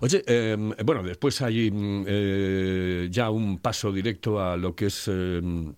Oye, 0.01 0.23
eh, 0.27 0.57
bueno, 0.85 1.03
después 1.03 1.41
hay 1.43 1.71
mm, 1.71 2.05
eh, 2.07 3.09
ya 3.11 3.31
un 3.31 3.59
paso 3.59 3.93
directo 3.93 4.41
a 4.41 4.57
lo 4.57 4.75
que 4.75 4.87
es... 4.87 5.05
eh, 5.09 5.73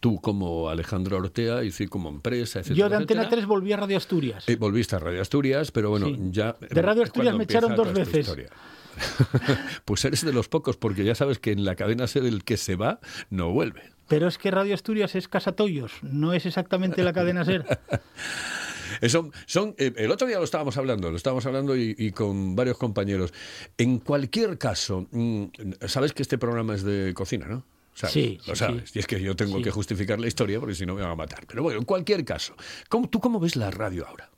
Tú 0.00 0.20
como 0.20 0.68
Alejandro 0.68 1.18
Ortea, 1.18 1.62
y 1.62 1.66
decir, 1.66 1.88
como 1.88 2.08
empresa, 2.08 2.58
etcétera. 2.58 2.76
Yo 2.76 2.88
de 2.88 2.96
Antena 2.96 3.20
etcétera. 3.20 3.42
3 3.42 3.46
volví 3.46 3.72
a 3.72 3.76
Radio 3.76 3.96
Asturias. 3.96 4.48
Eh, 4.48 4.56
volviste 4.56 4.96
a 4.96 4.98
Radio 4.98 5.22
Asturias, 5.22 5.70
pero 5.70 5.90
bueno, 5.90 6.06
Sí. 6.06 6.18
ya... 6.32 6.56
De 6.58 6.82
Radio 6.82 7.04
Asturias 7.04 7.36
me 7.36 7.44
echaron 7.44 7.76
dos 7.76 7.92
veces. 7.92 8.34
pues 9.84 10.04
eres 10.04 10.24
de 10.24 10.32
los 10.32 10.48
pocos, 10.48 10.76
porque 10.76 11.04
ya 11.04 11.14
sabes 11.14 11.38
que 11.38 11.52
en 11.52 11.64
la 11.64 11.76
cadena 11.76 12.08
ser 12.08 12.24
el 12.24 12.42
que 12.42 12.56
se 12.56 12.74
va, 12.74 12.98
no 13.30 13.52
vuelve. 13.52 13.92
Pero 14.12 14.28
es 14.28 14.36
que 14.36 14.50
Radio 14.50 14.74
Asturias 14.74 15.14
es 15.14 15.26
Casatollos, 15.26 15.92
no 16.02 16.34
es 16.34 16.44
exactamente 16.44 17.02
la 17.02 17.12
cadena 17.14 17.44
SER. 17.46 17.64
Eh, 19.00 19.08
Son, 19.08 19.32
son, 19.46 19.74
eh, 19.78 19.92
el 19.96 20.10
otro 20.12 20.28
día 20.28 20.36
lo 20.38 20.44
estábamos 20.44 20.76
hablando, 20.76 21.10
lo 21.10 21.16
estábamos 21.16 21.44
hablando 21.46 21.74
y, 21.74 21.94
y 21.98 22.12
con 22.12 22.54
varios 22.54 22.76
compañeros. 22.76 23.32
En 23.78 23.98
cualquier 23.98 24.58
caso, 24.58 25.06
mm, 25.10 25.44
sabes 25.86 26.12
que 26.12 26.22
este 26.22 26.36
programa 26.38 26.74
es 26.74 26.82
de 26.84 27.12
cocina, 27.14 27.46
¿no? 27.48 27.64
¿Sabes? 27.94 28.12
Sí, 28.12 28.38
Lo 28.46 28.54
sabes. 28.54 28.90
sí. 28.90 28.98
Y 28.98 29.00
es 29.00 29.06
que 29.06 29.20
yo 29.20 29.34
tengo 29.34 29.56
Sí. 29.56 29.64
que 29.64 29.70
justificar 29.70 30.20
la 30.20 30.28
historia 30.28 30.60
porque 30.60 30.74
si 30.74 30.84
no 30.86 30.94
me 30.94 31.00
van 31.02 31.10
a 31.10 31.16
matar. 31.16 31.46
Pero 31.48 31.62
bueno, 31.62 31.78
en 31.80 31.84
cualquier 31.86 32.24
caso, 32.24 32.54
¿cómo, 32.90 33.08
¿tú 33.08 33.18
cómo 33.18 33.40
ves 33.40 33.56
la 33.56 33.70
radio 33.70 34.06
ahora? 34.06 34.30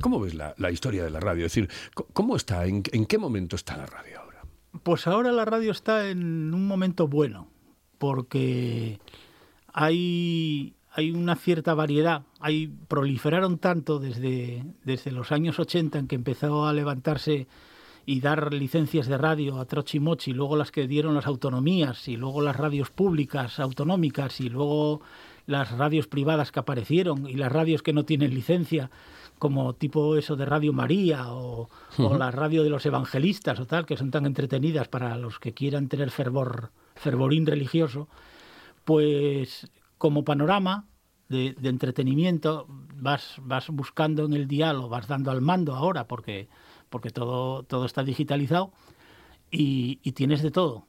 ¿Cómo 0.00 0.20
ves 0.20 0.34
la, 0.34 0.54
la 0.56 0.70
historia 0.70 1.02
de 1.04 1.10
la 1.10 1.20
radio? 1.20 1.44
Es 1.44 1.52
decir, 1.52 1.68
¿cómo 2.12 2.36
está? 2.36 2.64
¿En, 2.64 2.84
en 2.92 3.06
qué 3.06 3.18
momento 3.18 3.56
está 3.56 3.76
la 3.76 3.86
radio 3.86 4.20
ahora? 4.20 4.42
Pues 4.84 5.06
ahora 5.08 5.32
la 5.32 5.44
radio 5.44 5.72
está 5.72 6.08
en 6.08 6.54
un 6.54 6.66
momento 6.66 7.08
bueno, 7.08 7.50
porque 7.98 8.98
hay, 9.72 10.74
hay 10.92 11.10
una 11.10 11.36
cierta 11.36 11.74
variedad. 11.74 12.22
Hay, 12.40 12.68
proliferaron 12.88 13.58
tanto 13.58 13.98
desde, 13.98 14.64
desde 14.84 15.12
los 15.12 15.32
años 15.32 15.58
80 15.58 15.98
en 15.98 16.06
que 16.08 16.14
empezó 16.16 16.66
a 16.66 16.72
levantarse 16.72 17.46
y 18.06 18.20
dar 18.20 18.54
licencias 18.54 19.08
de 19.08 19.18
radio 19.18 19.58
a 19.58 19.64
trochimochi, 19.64 20.32
luego 20.32 20.56
las 20.56 20.70
que 20.70 20.86
dieron 20.86 21.14
las 21.14 21.26
autonomías 21.26 22.06
y 22.06 22.16
luego 22.16 22.40
las 22.40 22.56
radios 22.56 22.90
públicas 22.90 23.58
autonómicas 23.58 24.40
y 24.40 24.48
luego 24.48 25.00
las 25.46 25.76
radios 25.76 26.06
privadas 26.06 26.52
que 26.52 26.60
aparecieron 26.60 27.28
y 27.28 27.34
las 27.34 27.50
radios 27.50 27.82
que 27.82 27.92
no 27.92 28.04
tienen 28.04 28.32
licencia 28.32 28.90
como 29.38 29.74
tipo 29.74 30.16
eso 30.16 30.36
de 30.36 30.46
Radio 30.46 30.72
María 30.72 31.32
o, 31.32 31.68
o 31.98 32.16
la 32.16 32.30
radio 32.30 32.62
de 32.62 32.70
los 32.70 32.86
evangelistas 32.86 33.58
o 33.60 33.66
tal, 33.66 33.84
que 33.86 33.96
son 33.96 34.10
tan 34.10 34.24
entretenidas 34.24 34.88
para 34.88 35.18
los 35.18 35.38
que 35.38 35.52
quieran 35.52 35.88
tener 35.88 36.10
fervor, 36.10 36.70
fervorín 36.96 37.46
religioso, 37.46 38.08
pues 38.84 39.70
como 39.98 40.24
panorama 40.24 40.86
de, 41.28 41.54
entretenimiento 41.62 42.66
vas, 42.94 43.36
vas 43.42 43.68
buscando 43.70 44.24
en 44.24 44.32
el 44.32 44.46
dial 44.46 44.76
o 44.76 44.88
vas 44.88 45.08
dando 45.08 45.30
al 45.30 45.40
mando 45.40 45.74
ahora 45.74 46.06
porque, 46.06 46.48
porque 46.88 47.10
todo, 47.10 47.62
todo 47.64 47.84
está 47.84 48.02
digitalizado 48.02 48.72
y, 49.50 49.96
tienes 50.12 50.42
de 50.42 50.50
todo. 50.50 50.86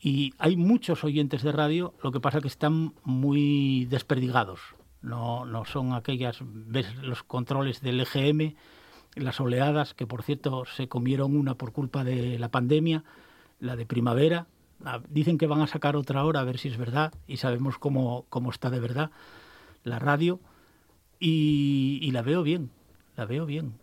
Y 0.00 0.32
hay 0.38 0.56
muchos 0.56 1.04
oyentes 1.04 1.42
de 1.42 1.52
radio, 1.52 1.94
lo 2.02 2.12
que 2.12 2.20
pasa 2.20 2.40
que 2.40 2.48
están 2.48 2.94
muy 3.02 3.86
desperdigados. 3.86 4.60
No, 5.00 5.44
no 5.44 5.64
son 5.64 5.92
aquellas, 5.92 6.38
ves 6.42 6.94
los 6.96 7.22
controles 7.22 7.80
del 7.80 8.00
EGM, 8.00 8.54
las 9.14 9.40
oleadas, 9.40 9.94
que 9.94 10.06
por 10.06 10.22
cierto 10.22 10.64
se 10.64 10.88
comieron 10.88 11.36
una 11.36 11.54
por 11.54 11.72
culpa 11.72 12.04
de 12.04 12.38
la 12.38 12.50
pandemia, 12.50 13.04
la 13.58 13.76
de 13.76 13.86
primavera. 13.86 14.46
Ah, 14.84 15.00
Dicen 15.08 15.38
que 15.38 15.46
van 15.46 15.60
a 15.60 15.66
sacar 15.66 15.96
otra 15.96 16.24
hora 16.24 16.40
a 16.40 16.44
ver 16.44 16.58
si 16.58 16.68
es 16.68 16.76
verdad 16.76 17.12
y 17.26 17.38
sabemos 17.38 17.78
cómo, 17.78 18.26
cómo 18.28 18.50
está 18.50 18.70
de 18.70 18.80
verdad 18.80 19.10
la 19.84 19.98
radio. 19.98 20.40
Y, 21.20 21.98
y 22.02 22.12
la 22.12 22.22
veo 22.22 22.42
bien, 22.42 22.70
la 23.16 23.26
veo 23.26 23.44
bien, 23.44 23.74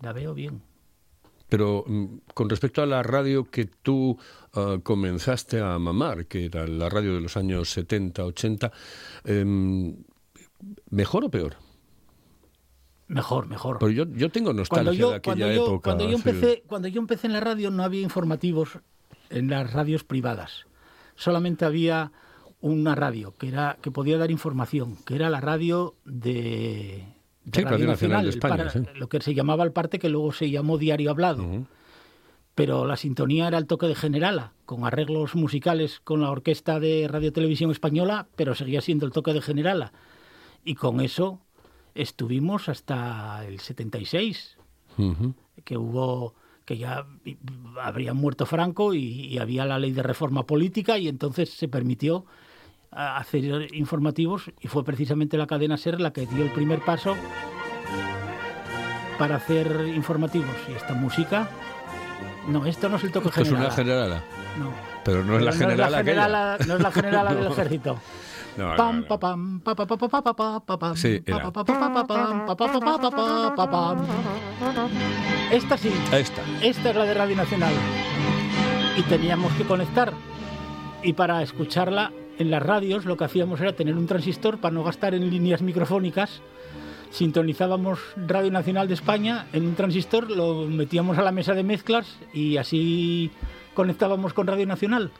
la 0.00 0.12
veo 0.12 0.34
bien. 0.34 0.62
Pero 1.48 1.84
mm, 1.86 2.06
con 2.34 2.50
respecto 2.50 2.82
a 2.82 2.86
la 2.86 3.02
radio 3.02 3.44
que 3.44 3.66
tú 3.66 4.18
ah, 4.54 4.78
comenzaste 4.82 5.60
a 5.60 5.78
mamar, 5.78 6.26
que 6.26 6.46
era 6.46 6.66
la 6.66 6.88
radio 6.88 7.14
de 7.14 7.20
los 7.20 7.36
años 7.36 7.70
70, 7.70 8.24
80, 8.24 8.72
em, 9.24 9.96
¿mejor 10.90 11.24
o 11.24 11.30
peor? 11.30 11.56
Mejor, 13.06 13.46
mejor. 13.46 13.78
Yo, 13.90 14.04
yo 14.04 14.30
tengo 14.30 14.52
nostalgia 14.52 14.92
yo, 14.92 15.10
de 15.10 15.16
aquella 15.16 15.46
cuando 15.46 15.54
yo, 15.54 15.64
época. 15.64 15.84
cuando 15.84 16.04
yo 16.04 16.18
sí. 16.18 16.28
empecé, 16.28 16.62
cuando 16.66 16.88
yo 16.88 17.00
empecé 17.00 17.26
en 17.26 17.32
la 17.32 17.40
radio 17.40 17.70
no 17.70 17.82
había 17.82 18.02
informativos 18.02 18.80
en 19.30 19.48
las 19.50 19.72
radios 19.72 20.04
privadas. 20.04 20.66
Solamente 21.16 21.64
había 21.64 22.12
una 22.60 22.94
radio 22.94 23.34
que 23.38 23.48
era 23.48 23.78
que 23.82 23.90
podía 23.90 24.18
dar 24.18 24.30
información, 24.30 24.96
que 25.04 25.14
era 25.14 25.30
la 25.30 25.40
radio 25.40 25.94
de, 26.04 27.04
de 27.44 27.60
Sí, 27.60 27.64
Radio 27.64 27.86
Nacional 27.86 28.24
de 28.24 28.30
España, 28.30 28.56
para- 28.56 28.70
sí. 28.70 28.80
lo 28.96 29.08
que 29.08 29.20
se 29.20 29.34
llamaba 29.34 29.64
el 29.64 29.72
parte 29.72 29.98
que 29.98 30.08
luego 30.08 30.32
se 30.32 30.50
llamó 30.50 30.76
Diario 30.78 31.10
Hablado. 31.10 31.44
Pero 32.54 32.86
la 32.86 32.96
sintonía 32.96 33.46
era 33.46 33.58
el 33.58 33.66
toque 33.66 33.86
de 33.86 33.94
Generala, 33.94 34.52
con 34.66 34.84
arreglos 34.84 35.36
musicales 35.36 36.00
con 36.02 36.20
la 36.20 36.30
orquesta 36.30 36.80
de 36.80 37.06
Radio 37.08 37.32
Televisión 37.32 37.70
Española, 37.70 38.26
pero 38.34 38.56
seguía 38.56 38.80
siendo 38.80 39.06
el 39.06 39.12
toque 39.12 39.32
de 39.32 39.40
Generala. 39.40 39.92
Y 40.64 40.74
con 40.74 41.00
eso 41.00 41.40
estuvimos 41.94 42.68
hasta 42.68 43.44
el 43.46 43.60
76 43.60 44.56
Ujú. 44.98 45.34
que 45.64 45.76
hubo 45.76 46.34
que 46.68 46.76
ya 46.76 47.06
habría 47.80 48.12
muerto 48.12 48.44
Franco 48.44 48.92
y, 48.92 48.98
y 49.26 49.38
había 49.38 49.64
la 49.64 49.78
ley 49.78 49.92
de 49.92 50.02
reforma 50.02 50.44
política 50.44 50.98
y 50.98 51.08
entonces 51.08 51.48
se 51.48 51.66
permitió 51.66 52.26
hacer 52.90 53.74
informativos 53.74 54.50
y 54.60 54.68
fue 54.68 54.84
precisamente 54.84 55.38
la 55.38 55.46
cadena 55.46 55.78
SER 55.78 55.98
la 55.98 56.12
que 56.12 56.26
dio 56.26 56.44
el 56.44 56.50
primer 56.50 56.80
paso 56.80 57.16
para 59.18 59.36
hacer 59.36 59.90
informativos 59.94 60.54
y 60.68 60.72
esta 60.72 60.92
música 60.92 61.48
no 62.48 62.66
esto 62.66 62.88
no 62.90 62.96
es 62.96 63.04
el 63.04 63.12
toque 63.12 63.28
Esto 63.28 63.40
es 63.40 63.48
general 63.48 63.66
una 63.66 63.74
generala. 63.74 64.22
no. 64.58 64.70
Pero 65.04 65.24
no 65.24 65.38
es 65.38 65.42
la 65.44 65.52
generala 65.52 65.98
aquella. 65.98 66.22
generala- 66.26 66.58
no 66.66 66.74
es 66.76 66.80
la 66.82 66.92
generala 66.92 67.34
del 67.38 67.46
ejército 67.46 67.98
esta 75.50 75.78
sí. 75.78 75.92
Esta. 76.12 76.42
Esta 76.62 76.90
es 76.90 76.96
la 76.96 77.04
de 77.04 77.14
Radio 77.14 77.36
Nacional. 77.36 77.72
Y 78.96 79.02
teníamos 79.02 79.52
que 79.52 79.64
conectar. 79.64 80.12
Y 81.02 81.12
para 81.12 81.42
escucharla 81.42 82.12
en 82.38 82.50
las 82.50 82.62
radios 82.62 83.04
lo 83.04 83.16
que 83.16 83.24
hacíamos 83.24 83.60
era 83.60 83.74
tener 83.74 83.96
un 83.96 84.06
transistor 84.06 84.58
para 84.58 84.74
no 84.74 84.82
gastar 84.82 85.14
en 85.14 85.30
líneas 85.30 85.62
microfónicas. 85.62 86.40
Sintonizábamos 87.10 88.00
Radio 88.16 88.50
Nacional 88.50 88.88
de 88.88 88.94
España 88.94 89.46
en 89.52 89.66
un 89.66 89.74
transistor, 89.74 90.30
lo 90.30 90.66
metíamos 90.66 91.16
a 91.16 91.22
la 91.22 91.32
mesa 91.32 91.54
de 91.54 91.62
mezclas 91.62 92.18
y 92.34 92.58
así 92.58 93.30
conectábamos 93.74 94.34
con 94.34 94.46
Radio 94.46 94.66
Nacional. 94.66 95.10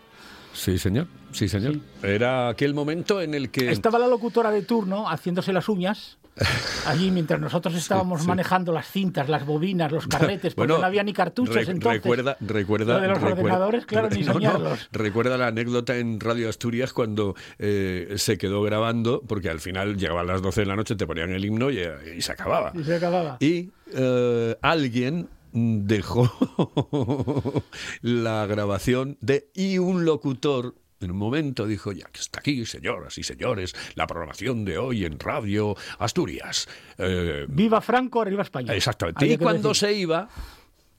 Sí, 0.52 0.78
señor. 0.78 1.07
Sí, 1.33 1.49
señor. 1.49 1.75
Sí. 1.75 1.83
Era 2.02 2.49
aquel 2.49 2.75
momento 2.75 3.21
en 3.21 3.35
el 3.35 3.50
que... 3.50 3.71
Estaba 3.71 3.99
la 3.99 4.07
locutora 4.09 4.50
de 4.50 4.62
turno 4.62 5.09
haciéndose 5.09 5.52
las 5.52 5.69
uñas. 5.69 6.17
Allí 6.87 7.11
mientras 7.11 7.40
nosotros 7.40 7.75
estábamos 7.75 8.23
sí. 8.23 8.28
manejando 8.28 8.73
las 8.73 8.87
cintas, 8.90 9.28
las 9.28 9.45
bobinas, 9.45 9.90
los 9.93 10.07
carretes, 10.09 10.55
porque 10.55 10.73
Bueno, 10.73 10.81
no 10.81 10.87
había 10.87 11.02
ni 11.02 11.12
cartuchos 11.12 11.55
re- 11.55 11.62
entonces. 11.62 12.00
Recuerda, 12.02 12.37
recuerda, 12.40 12.95
Lo 12.97 13.00
de 13.02 13.09
los 13.09 13.19
recuerda- 13.21 13.40
ordenadores, 13.43 13.87
claro, 13.87 14.09
ni 14.11 14.21
no, 14.23 14.26
no, 14.26 14.33
soñarlos. 14.35 14.88
recuerda 14.93 15.37
la 15.37 15.49
anécdota 15.49 15.97
en 15.97 16.21
Radio 16.21 16.49
Asturias 16.49 16.93
cuando 16.93 17.35
eh, 17.59 18.14
se 18.17 18.38
quedó 18.38 18.62
grabando, 18.62 19.21
porque 19.26 19.50
al 19.50 19.61
final 19.61 19.97
llegaban 19.97 20.26
las 20.28 20.40
12 20.40 20.61
de 20.62 20.67
la 20.67 20.76
noche, 20.76 20.95
te 20.97 21.07
ponían 21.07 21.31
el 21.33 21.45
himno 21.45 21.71
y, 21.71 21.81
y 22.17 22.23
se 22.23 22.33
acababa. 22.33 22.73
Y 22.75 22.85
se 22.85 22.95
acababa. 22.97 23.37
Y 23.40 23.71
eh, 23.93 24.57
alguien 24.62 25.28
dejó 25.52 26.31
la 28.02 28.47
grabación 28.47 29.17
de 29.21 29.50
y 29.55 29.78
un 29.78 30.05
locutor 30.05 30.75
en 31.00 31.12
un 31.12 31.17
momento 31.17 31.67
dijo, 31.67 31.93
ya 31.93 32.07
que 32.07 32.21
está 32.21 32.40
aquí, 32.40 32.67
señoras 32.67 33.19
y 33.19 33.23
señores, 33.23 33.75
la 33.95 34.07
programación 34.07 34.64
de 34.64 34.78
hoy 34.78 35.05
en 35.05 35.19
Radio 35.21 35.76
Asturias. 35.99 36.69
Eh, 36.99 37.47
Viva 37.49 37.81
Franco, 37.81 38.21
arriba 38.21 38.43
España. 38.43 38.75
Exactamente. 38.75 39.25
Había 39.25 39.35
Y 39.35 39.38
cuando 39.38 39.69
decir. 39.69 39.88
se 39.88 39.95
iba, 39.95 40.28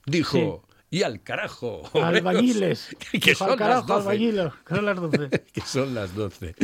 dijo, 0.06 0.64
y 0.90 1.02
al 1.04 1.22
carajo. 1.22 1.82
Albañiles. 1.94 2.96
que 3.22 3.34
son 3.34 3.50
"Al 3.50 3.58
las 3.58 3.68
carajo, 3.68 3.86
12. 3.86 4.00
albañiles, 4.08 4.52
que 4.66 4.74
son 4.74 4.84
las 4.86 4.96
12. 5.00 5.28
que 5.52 5.60
son 5.60 5.94
las 5.94 6.14
12. 6.14 6.54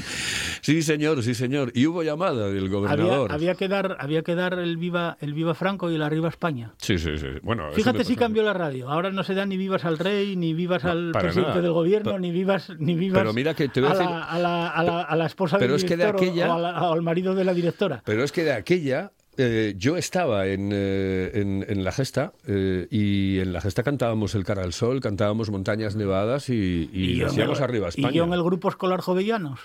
Sí, 0.63 0.83
señor, 0.83 1.23
sí, 1.23 1.35
señor. 1.35 1.71
Y 1.75 1.87
hubo 1.87 2.03
llamada 2.03 2.49
del 2.49 2.69
gobernador. 2.69 3.31
había 3.33 3.55
que 3.55 3.69
dar, 3.69 3.97
había 4.01 4.23
que 4.23 4.35
dar 4.35 4.55
el 4.59 4.77
viva, 4.77 5.17
el 5.21 5.33
viva 5.35 5.55
Franco 5.55 5.91
y 5.91 5.95
el 5.95 6.03
arriba 6.03 6.29
España. 6.29 6.75
Sí, 6.79 6.99
sí, 6.99 7.17
sí. 7.19 7.27
Bueno, 7.43 7.71
Fíjate 7.73 8.05
si 8.05 8.17
cambió 8.17 8.43
la 8.43 8.53
radio. 8.53 8.89
Ahora 8.91 9.11
no 9.11 9.23
se 9.23 9.35
da 9.35 9.47
ni 9.47 9.57
vivas 9.57 9.85
al 9.85 9.99
rey, 9.99 10.37
ni 10.37 10.55
vivas 10.55 10.83
No, 10.85 10.91
al 10.91 11.13
presidente 11.13 11.51
nada. 11.51 11.63
del 11.63 11.73
gobierno, 11.73 12.13
Pa- 12.13 12.19
ni 12.19 12.31
vivas, 12.31 12.73
ni 12.79 12.95
vivas 12.97 13.21
Pero 13.21 13.33
mira 13.33 13.55
que 13.55 13.69
te 13.69 13.81
voy 13.81 13.91
a 13.91 13.93
a, 13.93 13.97
decir- 13.97 14.11
la, 14.11 14.25
a, 14.25 14.39
la, 14.39 14.69
a, 14.71 14.83
la, 14.83 15.01
a 15.03 15.17
la 15.17 15.27
esposa 15.27 15.59
Pero 15.59 15.75
del 15.75 15.83
es 15.85 15.89
que 15.89 15.97
de 15.97 16.05
aquella- 16.05 16.55
o, 16.55 16.59
o 16.59 16.93
al 16.93 17.03
marido 17.03 17.35
de 17.35 17.45
la 17.45 17.55
directora. 17.55 18.03
Pero 18.05 18.25
es 18.25 18.33
que 18.33 18.43
de 18.45 18.53
aquella 18.53 19.13
eh, 19.39 19.75
yo 19.77 19.97
estaba 19.97 20.47
en, 20.47 20.71
eh, 20.73 21.31
en, 21.35 21.65
en 21.69 21.85
la 21.85 21.93
gesta 21.93 22.33
eh, 22.47 22.87
y 22.91 23.39
en 23.39 23.53
la 23.53 23.61
gesta 23.61 23.83
cantábamos 23.83 24.35
El 24.35 24.45
cara 24.45 24.63
al 24.63 24.73
sol, 24.73 25.01
cantábamos 25.01 25.51
Montañas 25.51 25.97
Nevadas 25.97 26.49
y, 26.49 26.91
y, 26.93 27.21
el- 27.21 27.63
Arriba 27.63 27.89
España. 27.89 28.11
Y 28.11 28.15
yo 28.15 28.25
en 28.25 28.33
el 28.33 28.43
grupo 28.43 28.69
escolar 28.69 29.01
Jovellanos. 29.01 29.61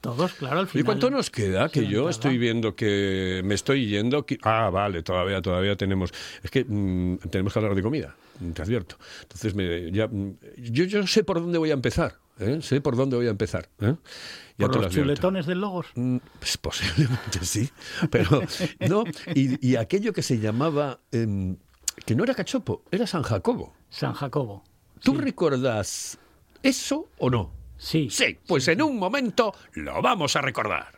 Todos, 0.00 0.34
claro, 0.34 0.60
al 0.60 0.66
¿Y 0.66 0.68
final. 0.68 0.84
cuánto 0.84 1.10
nos 1.10 1.30
queda? 1.30 1.68
Que 1.68 1.86
yo 1.88 2.08
estoy 2.08 2.38
viendo 2.38 2.76
que 2.76 3.40
me 3.44 3.54
estoy 3.54 3.86
yendo. 3.88 4.24
que- 4.24 4.38
Ah, 4.42 4.70
vale, 4.70 5.02
todavía, 5.02 5.42
todavía 5.42 5.74
tenemos. 5.74 6.12
Es 6.44 6.50
que 6.50 6.64
mm, 6.64 7.16
tenemos 7.30 7.52
que 7.52 7.58
hablar 7.58 7.74
de 7.74 7.82
comida, 7.82 8.14
te 8.54 8.62
advierto. 8.62 8.96
Entonces, 9.22 9.54
me, 9.56 9.90
ya, 9.90 10.06
mm, 10.06 10.36
yo, 10.58 10.84
yo 10.84 11.06
sé 11.08 11.24
por 11.24 11.40
dónde 11.40 11.58
voy 11.58 11.70
a 11.70 11.74
empezar. 11.74 12.14
¿Eh? 12.38 12.60
Sé 12.62 12.80
por 12.80 12.96
dónde 12.96 13.16
voy 13.16 13.26
a 13.26 13.30
empezar. 13.30 13.68
¿eh? 13.80 13.94
Ya 14.58 14.66
Por 14.66 14.76
los 14.82 14.92
chuletones 14.92 15.46
del 15.46 15.60
Logos. 15.60 15.86
Mm, 15.94 16.16
Pues 16.38 16.56
posiblemente 16.58 17.44
sí, 17.44 17.70
pero 18.10 18.42
no. 18.88 19.04
Y, 19.34 19.66
y 19.66 19.76
aquello 19.76 20.12
que 20.12 20.22
se 20.22 20.38
llamaba, 20.38 20.98
em, 21.12 21.56
que 22.04 22.14
no 22.14 22.24
era 22.24 22.34
cachopo, 22.34 22.82
era 22.90 23.06
San 23.06 23.22
Jacobo. 23.22 23.72
San 23.90 24.12
Jacobo. 24.14 24.64
¿Tú 25.02 25.12
Sí. 25.12 25.18
recuerdas 25.20 26.18
eso 26.62 27.08
o 27.18 27.30
no? 27.30 27.52
Sí. 27.76 28.08
Sí, 28.10 28.36
pues 28.48 28.66
en 28.66 28.82
un 28.82 28.98
momento 28.98 29.54
lo 29.74 30.02
vamos 30.02 30.34
a 30.34 30.40
recordar. 30.40 30.97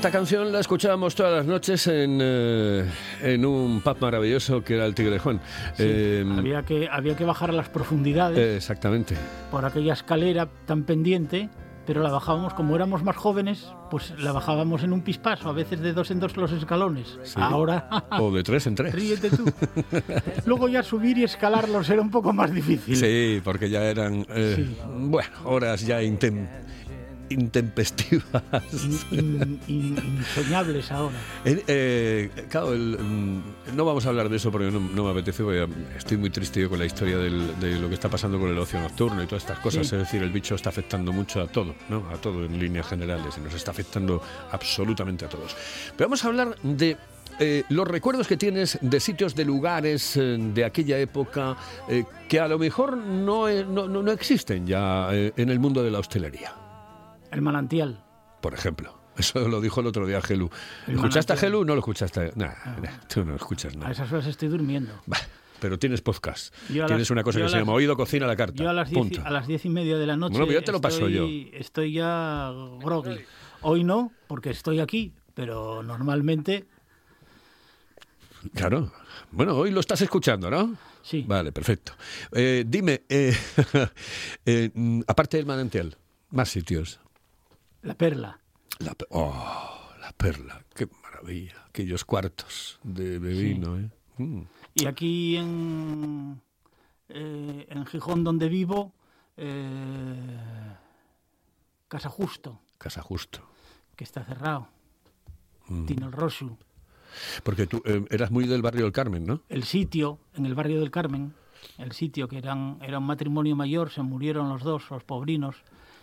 Esta 0.00 0.10
canción 0.10 0.50
la 0.50 0.60
escuchábamos 0.60 1.14
todas 1.14 1.30
las 1.36 1.44
noches 1.46 1.86
en, 1.86 2.20
eh, 2.22 2.86
en 3.22 3.44
un 3.44 3.82
pub 3.82 3.98
maravilloso 4.00 4.64
que 4.64 4.76
era 4.76 4.86
el 4.86 4.94
Tigre 4.94 5.18
Juan. 5.18 5.42
Eh, 5.76 6.24
Había 6.38 6.62
que, 6.62 6.88
había 6.90 7.14
que 7.16 7.24
bajar 7.26 7.50
a 7.50 7.52
las 7.52 7.68
profundidades 7.68 8.38
eh, 8.38 8.56
exactamente. 8.56 9.14
por 9.50 9.62
aquella 9.66 9.92
escalera 9.92 10.48
tan 10.64 10.84
pendiente, 10.84 11.50
pero 11.86 12.02
la 12.02 12.08
bajábamos, 12.10 12.54
como 12.54 12.74
éramos 12.76 13.04
más 13.04 13.14
jóvenes, 13.14 13.66
pues 13.90 14.14
la 14.18 14.32
bajábamos 14.32 14.82
en 14.84 14.94
un 14.94 15.02
pispaso, 15.02 15.50
a 15.50 15.52
veces 15.52 15.80
de 15.80 15.92
dos 15.92 16.10
en 16.10 16.18
dos 16.20 16.34
los 16.38 16.50
escalones. 16.52 17.18
Ahora, 17.36 17.86
O 18.18 18.32
de 18.32 18.42
tres 18.42 18.66
en 18.68 18.76
tres. 18.76 18.94
ríete 18.94 19.28
tú. 19.28 19.44
Luego 20.46 20.68
ya 20.68 20.82
subir 20.82 21.18
y 21.18 21.24
escalarlos 21.24 21.90
era 21.90 22.00
un 22.00 22.10
poco 22.10 22.32
más 22.32 22.50
difícil. 22.54 22.96
Sí, 22.96 23.42
porque 23.44 23.68
ya 23.68 23.84
eran, 23.84 24.24
eh, 24.30 24.54
Sí. 24.56 24.76
bueno, 24.96 25.28
horas 25.44 25.82
ya 25.86 26.00
intem- 26.00 26.48
intempestivas. 27.30 28.42
In- 29.12 29.60
in- 29.68 29.96
insoñables 30.18 30.90
ahora. 30.92 31.16
Eh, 31.44 31.62
eh, 31.66 32.30
claro, 32.50 32.72
el, 32.72 32.98
mm, 32.98 33.42
no 33.76 33.84
vamos 33.84 34.04
a 34.06 34.10
hablar 34.10 34.28
de 34.28 34.36
eso 34.36 34.50
porque 34.50 34.70
no, 34.70 34.80
no 34.80 35.04
me 35.04 35.10
apetece, 35.10 35.42
porque 35.42 35.66
estoy 35.96 36.16
muy 36.16 36.30
triste 36.30 36.60
yo 36.60 36.68
con 36.68 36.78
la 36.78 36.84
historia 36.86 37.16
del- 37.18 37.58
de 37.60 37.78
lo 37.78 37.88
que 37.88 37.94
está 37.94 38.08
pasando 38.08 38.38
con 38.38 38.50
el 38.50 38.58
ocio 38.58 38.80
nocturno 38.80 39.22
y 39.22 39.26
todas 39.26 39.42
estas 39.44 39.58
cosas. 39.60 39.86
Sí. 39.86 39.94
Es 39.96 40.02
decir, 40.02 40.22
el 40.22 40.30
bicho 40.30 40.54
está 40.54 40.70
afectando 40.70 41.12
mucho 41.12 41.40
a 41.40 41.46
todo, 41.48 41.74
¿no? 41.88 42.04
A 42.12 42.16
todo 42.16 42.44
en 42.44 42.58
líneas 42.58 42.86
generales 42.86 43.34
y 43.38 43.40
nos 43.40 43.54
está 43.54 43.70
afectando 43.70 44.22
absolutamente 44.50 45.24
a 45.24 45.28
todos. 45.28 45.56
Pero 45.96 46.08
vamos 46.08 46.24
a 46.24 46.28
hablar 46.28 46.56
de 46.62 46.96
eh, 47.38 47.62
los 47.70 47.86
recuerdos 47.88 48.26
que 48.26 48.36
tienes 48.36 48.76
de 48.82 49.00
sitios, 49.00 49.34
de 49.34 49.44
lugares 49.46 50.16
eh, 50.16 50.36
de 50.38 50.64
aquella 50.64 50.98
época 50.98 51.56
eh, 51.88 52.04
que 52.28 52.38
a 52.40 52.48
lo 52.48 52.58
mejor 52.58 52.96
no, 52.98 53.48
no, 53.64 53.88
no- 53.88 54.02
no 54.02 54.12
existen 54.12 54.66
ya 54.66 55.08
en 55.12 55.48
el 55.48 55.58
mundo 55.58 55.82
de 55.82 55.90
la 55.90 56.00
hostelería, 56.00 56.52
El 57.30 57.42
manantial. 57.42 58.04
por 58.40 58.54
ejemplo. 58.54 58.98
Eso 59.16 59.46
lo 59.48 59.60
dijo 59.60 59.80
el 59.80 59.86
otro 59.88 60.06
día 60.06 60.22
Gelu. 60.22 60.48
El 60.86 60.94
¿Escuchaste 60.94 61.32
a. 61.34 61.36
Gelu? 61.36 61.64
No 61.64 61.74
lo 61.74 61.80
escuchaste. 61.80 62.32
Nah, 62.36 62.54
nah, 62.80 62.98
tú 63.12 63.24
no 63.24 63.34
escuchas 63.36 63.74
A 63.74 63.78
nada. 63.78 63.92
esas 63.92 64.10
horas 64.12 64.26
estoy 64.26 64.48
durmiendo. 64.48 64.92
Bah, 65.06 65.18
pero 65.60 65.78
tienes 65.78 66.00
podcast. 66.00 66.54
Yo 66.70 66.84
a 66.84 66.86
tienes 66.86 67.02
las- 67.02 67.10
una 67.10 67.22
cosa 67.22 67.38
yo 67.38 67.44
que 67.44 67.46
a 67.48 67.50
se 67.50 67.58
llama 67.58 67.72
Oído 67.74 67.94
Cocina 67.96 68.24
a 68.24 68.28
la 68.28 68.36
Carta. 68.36 68.62
Yo 68.62 68.70
a 68.70 68.72
las, 68.72 68.88
diez, 68.88 69.18
a 69.18 69.30
las 69.30 69.46
diez 69.46 69.62
y 69.66 69.68
media 69.68 69.98
de 69.98 70.06
la 70.06 70.16
noche. 70.16 70.38
Bueno, 70.38 70.50
ya 70.52 70.62
te 70.62 70.72
lo 70.72 70.80
paso 70.80 71.06
estoy, 71.06 71.50
Estoy 71.52 71.92
ya 71.92 72.50
groggy. 72.82 73.18
Hoy 73.60 73.84
no, 73.84 74.10
porque 74.26 74.50
estoy 74.50 74.80
aquí, 74.80 75.12
pero 75.34 75.82
normalmente 75.82 76.66
Claro. 78.54 78.90
Bueno, 79.32 79.54
hoy 79.54 79.70
lo 79.70 79.80
estás 79.80 80.00
escuchando, 80.00 80.50
¿no? 80.50 80.76
sí. 81.02 81.24
Vale, 81.28 81.52
perfecto. 81.52 81.92
Eh, 82.32 82.64
dime, 82.66 83.02
eh, 83.08 83.36
eh, 84.46 84.70
mm, 84.72 85.02
aparte 85.06 85.36
del 85.36 85.44
manantial, 85.46 85.96
más 86.30 86.48
sitios. 86.48 87.00
La 87.82 87.94
perla. 87.94 88.40
La, 88.78 88.94
oh, 89.10 89.80
la 90.00 90.12
perla, 90.12 90.62
qué 90.74 90.88
maravilla. 91.02 91.54
Aquellos 91.68 92.04
cuartos 92.04 92.78
de 92.82 93.18
bebino, 93.18 93.78
¿eh? 93.78 93.90
Mm. 94.18 94.42
Y 94.74 94.86
aquí 94.86 95.36
en, 95.36 96.40
eh, 97.08 97.66
en 97.68 97.86
Gijón, 97.86 98.22
donde 98.22 98.48
vivo, 98.48 98.92
eh, 99.36 100.76
Casa 101.88 102.08
Justo, 102.08 102.60
Casa 102.78 103.02
Justo. 103.02 103.40
que 103.96 104.04
está 104.04 104.24
cerrado. 104.24 104.68
Mm. 105.68 105.86
Tiene 105.86 106.06
el 106.06 106.12
Rosu. 106.12 106.56
Porque 107.42 107.66
tú 107.66 107.82
eh, 107.84 108.04
eras 108.10 108.30
muy 108.30 108.46
del 108.46 108.62
barrio 108.62 108.84
del 108.84 108.92
Carmen, 108.92 109.24
¿no? 109.24 109.42
El 109.48 109.64
sitio, 109.64 110.18
en 110.34 110.46
el 110.46 110.54
barrio 110.54 110.80
del 110.80 110.90
Carmen, 110.90 111.34
el 111.78 111.92
sitio 111.92 112.28
que 112.28 112.38
eran, 112.38 112.78
era 112.82 112.98
un 112.98 113.06
matrimonio 113.06 113.56
mayor, 113.56 113.90
se 113.90 114.02
murieron 114.02 114.48
los 114.48 114.62
dos, 114.62 114.90
los 114.90 115.02
pobrinos, 115.04 115.56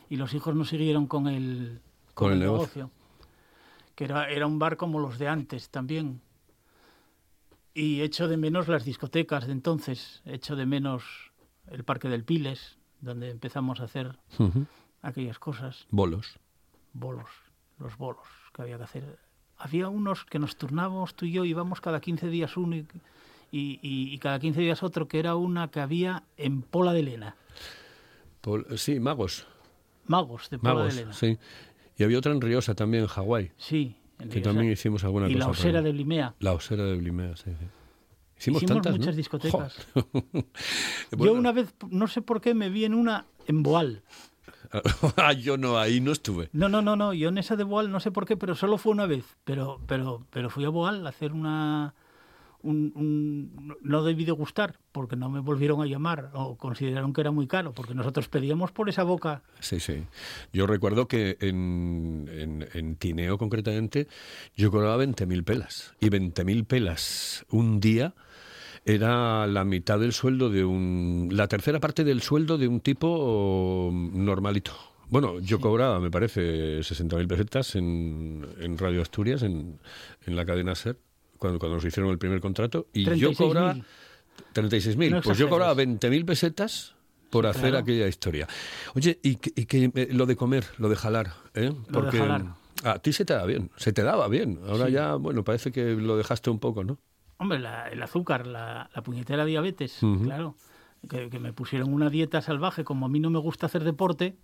y 0.10 0.16
los 0.18 0.34
hijos 0.34 0.56
no 0.56 0.66
siguieron 0.66 1.08
con 1.08 1.28
el, 1.28 1.82
Con 2.14 2.34
el 2.34 2.40
negocio. 2.40 2.92
Que 3.96 4.06
era, 4.06 4.30
era 4.30 4.46
un 4.48 4.60
bar 4.60 4.78
como 4.78 5.00
los 5.00 5.18
de 5.18 5.28
antes 5.28 5.70
también. 5.70 6.22
Y 7.74 8.02
echo 8.02 8.28
de 8.28 8.38
menos 8.38 8.68
las 8.68 8.86
discotecas 8.86 9.46
de 9.46 9.52
entonces, 9.54 10.22
echo 10.26 10.56
de 10.56 10.66
menos 10.66 11.04
el 11.70 11.84
Parque 11.84 12.08
del 12.10 12.24
Piles, 12.24 12.78
donde 13.02 13.30
empezamos 13.30 13.80
a 13.80 13.84
hacer 13.86 14.18
aquellas 15.02 15.38
cosas, 15.40 15.86
Bolos. 15.92 16.40
bolos, 16.94 17.30
los 17.80 17.96
bolos 17.98 18.24
que 18.54 18.62
había 18.64 18.78
que 18.78 18.84
hacer. 18.84 19.20
Había 19.58 19.90
unos 19.90 20.26
que 20.26 20.40
nos 20.40 20.56
turnábamos 20.58 21.16
tú 21.16 21.26
y 21.26 21.32
yo, 21.34 21.46
íbamos 21.46 21.82
cada 21.82 22.00
15 22.02 22.28
días 22.30 22.58
uno 22.58 22.76
y, 22.76 22.88
y- 23.52 23.80
y- 23.82 24.14
y 24.14 24.18
cada 24.20 24.40
15 24.40 24.62
días 24.62 24.82
otro, 24.84 25.08
que 25.08 25.20
era 25.20 25.36
una 25.36 25.70
que 25.70 25.80
había 25.80 26.24
en 26.38 26.62
Pola 26.64 26.94
de 26.94 27.04
Lena. 27.04 27.36
Pol- 28.42 28.66
sí, 28.78 29.00
magos. 29.00 29.46
Magos 30.08 30.50
de 30.50 30.58
Magos, 30.58 30.96
de 30.96 31.14
sí. 31.14 31.38
Y 31.98 32.04
había 32.04 32.18
otra 32.18 32.32
en 32.32 32.42
Riosa 32.42 32.76
también, 32.76 33.04
en 33.04 33.10
Hawái. 33.10 33.52
Sí, 33.58 33.96
en 34.20 34.30
Que 34.30 34.42
también 34.42 34.72
hicimos 34.72 35.04
alguna 35.04 35.28
Y 35.28 35.34
cosa. 35.34 35.40
la 35.40 35.46
por 35.46 35.56
osera 35.56 35.82
de 35.82 35.92
Blimea. 35.92 36.36
La 36.40 36.54
osera 36.54 36.84
de 36.84 36.96
Blimea, 36.96 37.36
sí. 37.36 37.46
sí. 37.46 37.66
Hicimos, 38.40 38.62
Hicimos 38.62 38.66
tantas, 38.84 38.98
muchas 38.98 39.16
¿no? 39.16 39.18
discotecas. 39.18 39.88
Yo 41.18 41.34
una 41.34 41.52
vez, 41.52 41.74
no 41.90 42.08
sé 42.08 42.22
por 42.22 42.40
qué, 42.40 42.54
me 42.54 42.70
vi 42.70 42.86
en 42.86 42.94
una 42.94 43.26
en 43.48 43.64
Boal. 43.64 44.04
ah, 45.18 45.34
yo 45.34 45.58
no, 45.58 45.78
ahí 45.80 46.02
no 46.02 46.12
estuve. 46.12 46.50
No, 46.52 46.68
no, 46.68 46.82
no, 46.82 46.96
no, 46.96 47.14
yo 47.14 47.30
en 47.30 47.38
esa 47.38 47.56
de 47.56 47.64
Boal 47.64 47.90
no 47.90 48.00
sé 48.00 48.12
por 48.12 48.26
qué, 48.26 48.36
pero 48.36 48.54
solo 48.54 48.78
fue 48.78 48.92
una 48.92 49.06
vez. 49.06 49.24
Pero, 49.44 49.80
pero, 49.88 50.26
pero 50.30 50.50
fui 50.50 50.66
a 50.66 50.70
Boal 50.70 51.06
a 51.06 51.10
hacer 51.10 51.32
una... 51.32 51.96
Un, 52.68 52.92
un- 52.96 53.78
no 53.82 54.04
debí 54.04 54.26
de 54.26 54.32
gustar 54.34 54.80
porque 54.92 55.16
no 55.16 55.30
me 55.30 55.40
volvieron 55.40 55.82
a 55.82 55.86
llamar 55.86 56.32
o 56.34 56.58
consideraron 56.58 57.14
que 57.14 57.22
era 57.22 57.32
muy 57.32 57.48
caro 57.48 57.72
porque 57.74 57.94
nosotros 57.96 58.28
pedíamos 58.28 58.72
por 58.72 58.90
esa 58.90 59.04
boca 59.04 59.42
Sí, 59.60 59.80
sí. 59.80 60.04
Yo 60.52 60.68
recuerdo 60.68 61.08
que 61.08 61.38
en, 61.40 62.30
en, 62.32 62.68
en 62.74 62.96
Tineo, 62.98 63.38
concretamente, 63.38 64.08
yo 64.56 64.70
cobraba 64.72 64.98
20.000 65.04 65.44
pelas. 65.44 65.94
Y 66.00 66.08
20.000 66.10 66.66
pelas 66.66 67.46
un 67.50 67.80
día 67.80 68.14
era 68.86 69.48
la 69.48 69.64
mitad 69.66 70.00
del 70.00 70.14
sueldo 70.14 70.50
de 70.50 70.64
un... 70.66 71.30
La 71.32 71.48
tercera 71.48 71.80
parte 71.80 72.04
del 72.04 72.22
sueldo 72.22 72.58
de 72.58 72.68
un 72.68 72.80
tipo 72.80 73.90
normalito. 73.94 74.72
Bueno, 75.10 75.40
yo 75.40 75.60
cobraba, 75.62 76.00
me 76.02 76.12
parece, 76.12 76.80
60.000 76.80 77.28
pesetas 77.28 77.76
en, 77.76 78.46
en 78.60 78.78
Radio 78.78 79.02
Asturias, 79.02 79.42
en, 79.44 79.80
en 80.26 80.36
la 80.36 80.46
cadena 80.46 80.76
SER, 80.76 80.98
cuando, 81.38 81.60
cuando 81.60 81.76
nos 81.78 81.86
hicieron 81.86 82.12
el 82.12 82.18
primer 82.18 82.40
contrato. 82.42 82.88
Y 82.94 83.04
yo 83.04 83.32
36.000. 83.32 83.38
cobraba 83.38 83.76
36.000. 84.54 85.10
No 85.12 85.22
pues 85.22 85.38
yo 85.38 85.50
cobraba 85.50 85.72
exageres. 85.82 86.02
20.000 86.22 86.26
pesetas 86.26 86.96
por 87.30 87.46
hacer 87.46 87.72
claro. 87.72 87.78
aquella 87.80 88.08
historia. 88.08 88.48
Oye, 88.96 89.20
y, 89.22 89.36
que- 89.36 89.52
y 89.56 89.66
que, 89.66 89.92
eh, 89.94 90.08
lo 90.12 90.26
de 90.26 90.36
comer, 90.36 90.66
lo 90.78 90.90
de 90.90 90.96
jalar, 90.96 91.34
¿eh? 91.54 91.72
Porque 91.92 92.20
jalar. 92.20 92.46
Sí. 94.88 94.94
ya, 94.94 95.16
bueno, 95.16 95.44
parece 95.44 95.72
que 95.72 95.94
lo 95.96 96.16
dejaste 96.18 96.50
un 96.50 96.60
poco, 96.60 96.84
¿no? 96.84 96.98
Hombre, 97.38 97.60
la- 97.60 97.90
el 97.90 98.02
azúcar, 98.02 98.48
la, 98.48 98.90
la 98.96 99.02
puñetera 99.04 99.46
diabetes, 99.46 100.02
Ujú. 100.02 100.24
claro. 100.24 100.56
Que, 101.10 101.30
que 101.30 101.40
me 101.40 101.54
pusieron 101.54 101.94
una 101.94 102.10
dieta 102.10 102.42
salvaje, 102.42 102.84
como 102.84 103.06
a 103.06 103.10
mí 103.10 103.20
no 103.20 103.30
me 103.30 103.38
gusta 103.40 103.68
hacer 103.68 103.84
deporte 103.84 104.36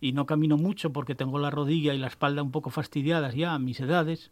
y 0.00 0.12
no 0.12 0.24
camino 0.26 0.56
mucho 0.56 0.90
porque 0.92 1.14
tengo 1.14 1.38
la 1.38 1.50
rodilla 1.50 1.92
y 1.92 1.98
la 1.98 2.06
espalda 2.06 2.42
un 2.42 2.50
poco 2.50 2.70
fastidiadas 2.70 3.34
ya 3.34 3.52
a 3.54 3.58
mis 3.58 3.78
edades, 3.80 4.30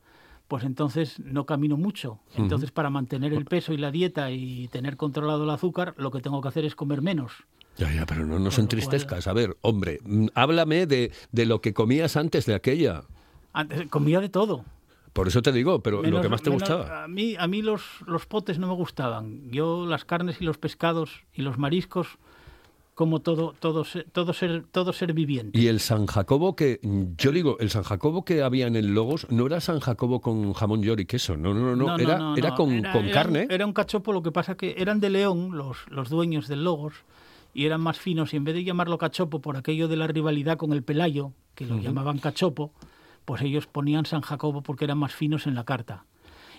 pues 0.48 0.64
entonces 0.64 1.18
no 1.20 1.44
camino 1.46 1.76
mucho. 1.76 2.20
Entonces, 2.36 2.70
para 2.70 2.90
mantener 2.90 3.32
el 3.32 3.44
peso 3.44 3.72
y 3.72 3.76
la 3.78 3.90
dieta 3.90 4.30
y 4.30 4.68
tener 4.68 4.96
controlado 4.96 5.44
el 5.44 5.50
azúcar, 5.50 5.94
lo 5.96 6.10
que 6.10 6.20
tengo 6.20 6.40
que 6.40 6.48
hacer 6.48 6.64
es 6.64 6.74
comer 6.74 7.02
menos. 7.02 7.32
Ya, 7.76 7.92
ya, 7.92 8.06
pero 8.06 8.24
no 8.24 8.38
nos 8.38 8.58
entristezcas. 8.58 9.26
A 9.26 9.32
ver, 9.32 9.56
hombre, 9.60 9.98
mm, 10.04 10.28
háblame 10.34 10.86
de, 10.86 11.12
de 11.32 11.46
lo 11.46 11.60
que 11.60 11.74
comías 11.74 12.16
antes 12.16 12.46
de 12.46 12.54
aquella. 12.54 13.02
Antes 13.52 13.88
comía 13.90 14.20
de 14.20 14.28
todo. 14.28 14.64
Por 15.12 15.28
eso 15.28 15.40
te 15.42 15.50
digo, 15.52 15.82
pero 15.82 16.02
lo 16.02 16.20
que 16.20 16.28
más 16.28 16.42
te 16.42 16.50
menos- 16.50 16.62
gustaba. 16.68 17.04
A 17.04 17.08
mí, 17.08 17.36
a 17.38 17.46
mí 17.46 17.62
los, 17.62 17.82
los 18.06 18.26
potes 18.26 18.58
no 18.58 18.66
me 18.68 18.74
gustaban. 18.74 19.50
Yo 19.50 19.86
las 19.86 20.04
carnes 20.04 20.40
y 20.40 20.44
los 20.44 20.58
pescados 20.58 21.22
y 21.34 21.42
los 21.42 21.56
mariscos, 21.58 22.18
como 22.96 23.20
todo, 23.20 23.54
todo, 23.60 23.84
todo, 24.10 24.32
ser, 24.32 24.64
todo 24.72 24.92
ser 24.94 25.12
viviente. 25.12 25.56
Y 25.56 25.66
el 25.66 25.80
San 25.80 26.06
Jacobo 26.06 26.56
que, 26.56 26.80
yo 27.18 27.30
digo, 27.30 27.58
el 27.60 27.68
San 27.68 27.82
Jacobo 27.82 28.24
que 28.24 28.42
había 28.42 28.66
en 28.66 28.74
el 28.74 28.94
Logos 28.94 29.26
no 29.30 29.44
era 29.46 29.60
San 29.60 29.80
Jacobo 29.80 30.22
con 30.22 30.54
jamón 30.54 30.82
york 30.82 31.00
y 31.00 31.04
queso, 31.04 31.36
no, 31.36 31.52
no, 31.52 31.76
no, 31.76 31.76
no, 31.76 31.98
era, 31.98 32.18
no, 32.18 32.34
era 32.36 32.54
con, 32.54 32.72
Era- 32.72 32.92
con 32.92 33.04
era- 33.04 33.12
carne. 33.14 33.46
Era 33.50 33.66
un 33.66 33.74
cachopo, 33.74 34.14
lo 34.14 34.22
que 34.22 34.32
pasa 34.32 34.56
que 34.56 34.76
eran 34.78 34.98
de 34.98 35.10
León 35.10 35.50
los, 35.58 35.76
los 35.90 36.08
dueños 36.08 36.48
del 36.48 36.64
Logos 36.64 36.94
y 37.52 37.66
eran 37.66 37.82
más 37.82 37.98
finos 37.98 38.32
y 38.32 38.38
en 38.38 38.44
vez 38.44 38.54
de 38.54 38.64
llamarlo 38.64 38.96
cachopo 38.96 39.40
por 39.42 39.58
aquello 39.58 39.88
de 39.88 39.96
la 39.96 40.06
rivalidad 40.06 40.56
con 40.56 40.72
el 40.72 40.82
Pelayo, 40.82 41.32
que 41.54 41.66
lo 41.66 41.78
llamaban 41.78 42.18
cachopo, 42.18 42.72
pues 43.26 43.42
ellos 43.42 43.66
ponían 43.66 44.06
San 44.06 44.22
Jacobo 44.22 44.62
porque 44.62 44.86
eran 44.86 44.96
más 44.96 45.14
finos 45.14 45.46
en 45.46 45.54
la 45.54 45.64
carta. 45.64 46.06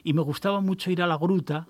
Y 0.04 0.14
me 0.14 0.22
gustaba 0.22 0.62
mucho 0.62 0.92
ir 0.92 1.02
a 1.02 1.08
la 1.08 1.18
gruta 1.18 1.68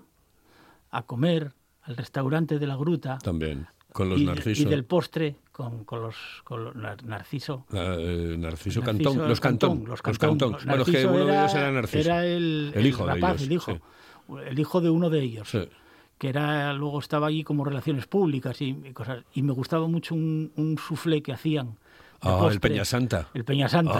a 0.90 1.02
comer, 1.04 1.54
al 1.82 1.96
restaurante 1.96 2.58
de 2.58 2.66
la 2.66 2.76
gruta. 2.76 3.16
También, 3.22 3.66
con 3.98 4.08
los 4.10 4.20
y, 4.20 4.62
y 4.62 4.64
del 4.64 4.84
postre 4.84 5.34
con, 5.50 5.82
con 5.84 6.02
los, 6.02 6.14
con 6.44 6.62
los 6.64 6.74
nar- 6.76 7.02
narciso. 7.02 7.66
Ah, 7.72 7.96
eh, 7.98 8.36
Narciso, 8.38 8.80
Narciso 8.80 8.82
Cantón, 8.82 9.28
los 9.28 9.40
Cantón, 9.40 9.78
los 9.80 9.88
los 9.88 10.02
Cantón. 10.02 10.38
Cantón. 10.38 10.58
Bueno, 10.66 10.82
es 10.84 10.88
que 10.90 11.04
uno 11.06 11.24
de 11.26 11.32
ellos 11.38 11.54
era 11.54 11.70
Narciso. 11.72 11.98
Era 11.98 12.24
el, 12.24 12.72
El 12.74 12.86
hijo 12.86 13.04
de 13.06 13.14
rapaz, 13.14 13.30
ellos, 13.42 13.42
el 13.46 13.52
hijo, 13.52 13.72
sí. 13.72 14.34
el 14.46 14.58
hijo 14.60 14.80
de 14.80 14.90
uno 14.90 15.10
de 15.10 15.20
ellos, 15.20 15.48
Sí. 15.50 15.68
que 16.16 16.28
era 16.28 16.72
luego 16.74 17.00
estaba 17.00 17.26
allí 17.26 17.42
como 17.42 17.64
relaciones 17.64 18.06
públicas 18.06 18.60
y, 18.62 18.66
y 18.84 18.92
cosas. 18.92 19.24
Y 19.34 19.42
me 19.42 19.52
gustaba 19.52 19.88
mucho 19.88 20.14
un, 20.14 20.52
un 20.54 20.78
soufflé 20.78 21.22
que 21.22 21.32
hacían. 21.32 21.70
de 21.72 21.76
Ah, 22.20 22.32
el 22.34 22.38
postre. 22.38 22.60
Peñasanta. 22.70 23.28
El 23.34 23.44
Peñasanta. 23.44 23.92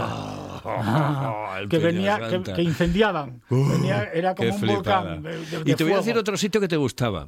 Ah, 0.65 1.59
el 1.61 1.69
que 1.69 1.79
venía, 1.79 2.17
que, 2.19 2.23
Peñasanta. 2.25 2.55
que 2.55 2.63
incendiaban. 2.63 3.43
Venía- 3.51 4.05
era 4.13 4.35
como 4.35 4.53
un 4.53 4.59
flipada. 4.61 5.15
volcán. 5.17 5.23
de- 5.23 5.39
de- 5.39 5.61
y 5.61 5.65
de 5.65 5.75
te 5.75 5.85
voy 5.85 5.93
a 5.93 5.97
fuego. 5.97 5.97
decir 5.99 6.19
otro 6.19 6.37
sitio 6.37 6.61
que 6.61 6.69
te 6.69 6.77
gustaba. 6.77 7.27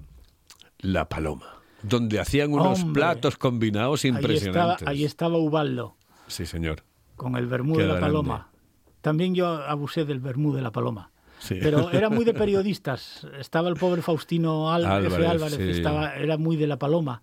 La 0.82 1.08
Paloma. 1.08 1.59
Donde 1.82 2.20
hacían 2.20 2.52
unos 2.52 2.82
Hombre. 2.82 3.00
platos 3.00 3.36
combinados 3.36 4.04
Ahí 4.04 4.10
estaba, 4.10 4.22
impresionantes. 4.22 4.88
ahí 4.88 5.04
estaba 5.04 5.38
Ubaldo 5.38 5.96
Sí, 6.26 6.46
señor. 6.46 6.82
con 7.16 7.36
el 7.36 7.46
vermú 7.46 7.76
de 7.76 7.84
la 7.86 7.94
grande. 7.94 8.06
paloma. 8.08 8.48
También 9.00 9.34
yo 9.34 9.46
abusé 9.48 10.04
del 10.04 10.20
vermú 10.20 10.52
de 10.54 10.62
la 10.62 10.70
paloma. 10.72 11.10
Sí. 11.38 11.56
Pero 11.60 11.90
era 11.90 12.10
muy 12.10 12.24
de 12.26 12.34
periodistas. 12.34 13.26
Estaba 13.38 13.68
el 13.70 13.76
pobre 13.76 14.02
Faustino 14.02 14.70
Al- 14.70 14.82
F. 14.84 14.90
Álvarez, 14.92 15.28
Álvarez, 15.30 15.56
sí. 15.56 15.70
estaba, 15.70 16.14
era 16.16 16.36
muy 16.36 16.56
de 16.56 16.66
la 16.66 16.78
paloma. 16.78 17.22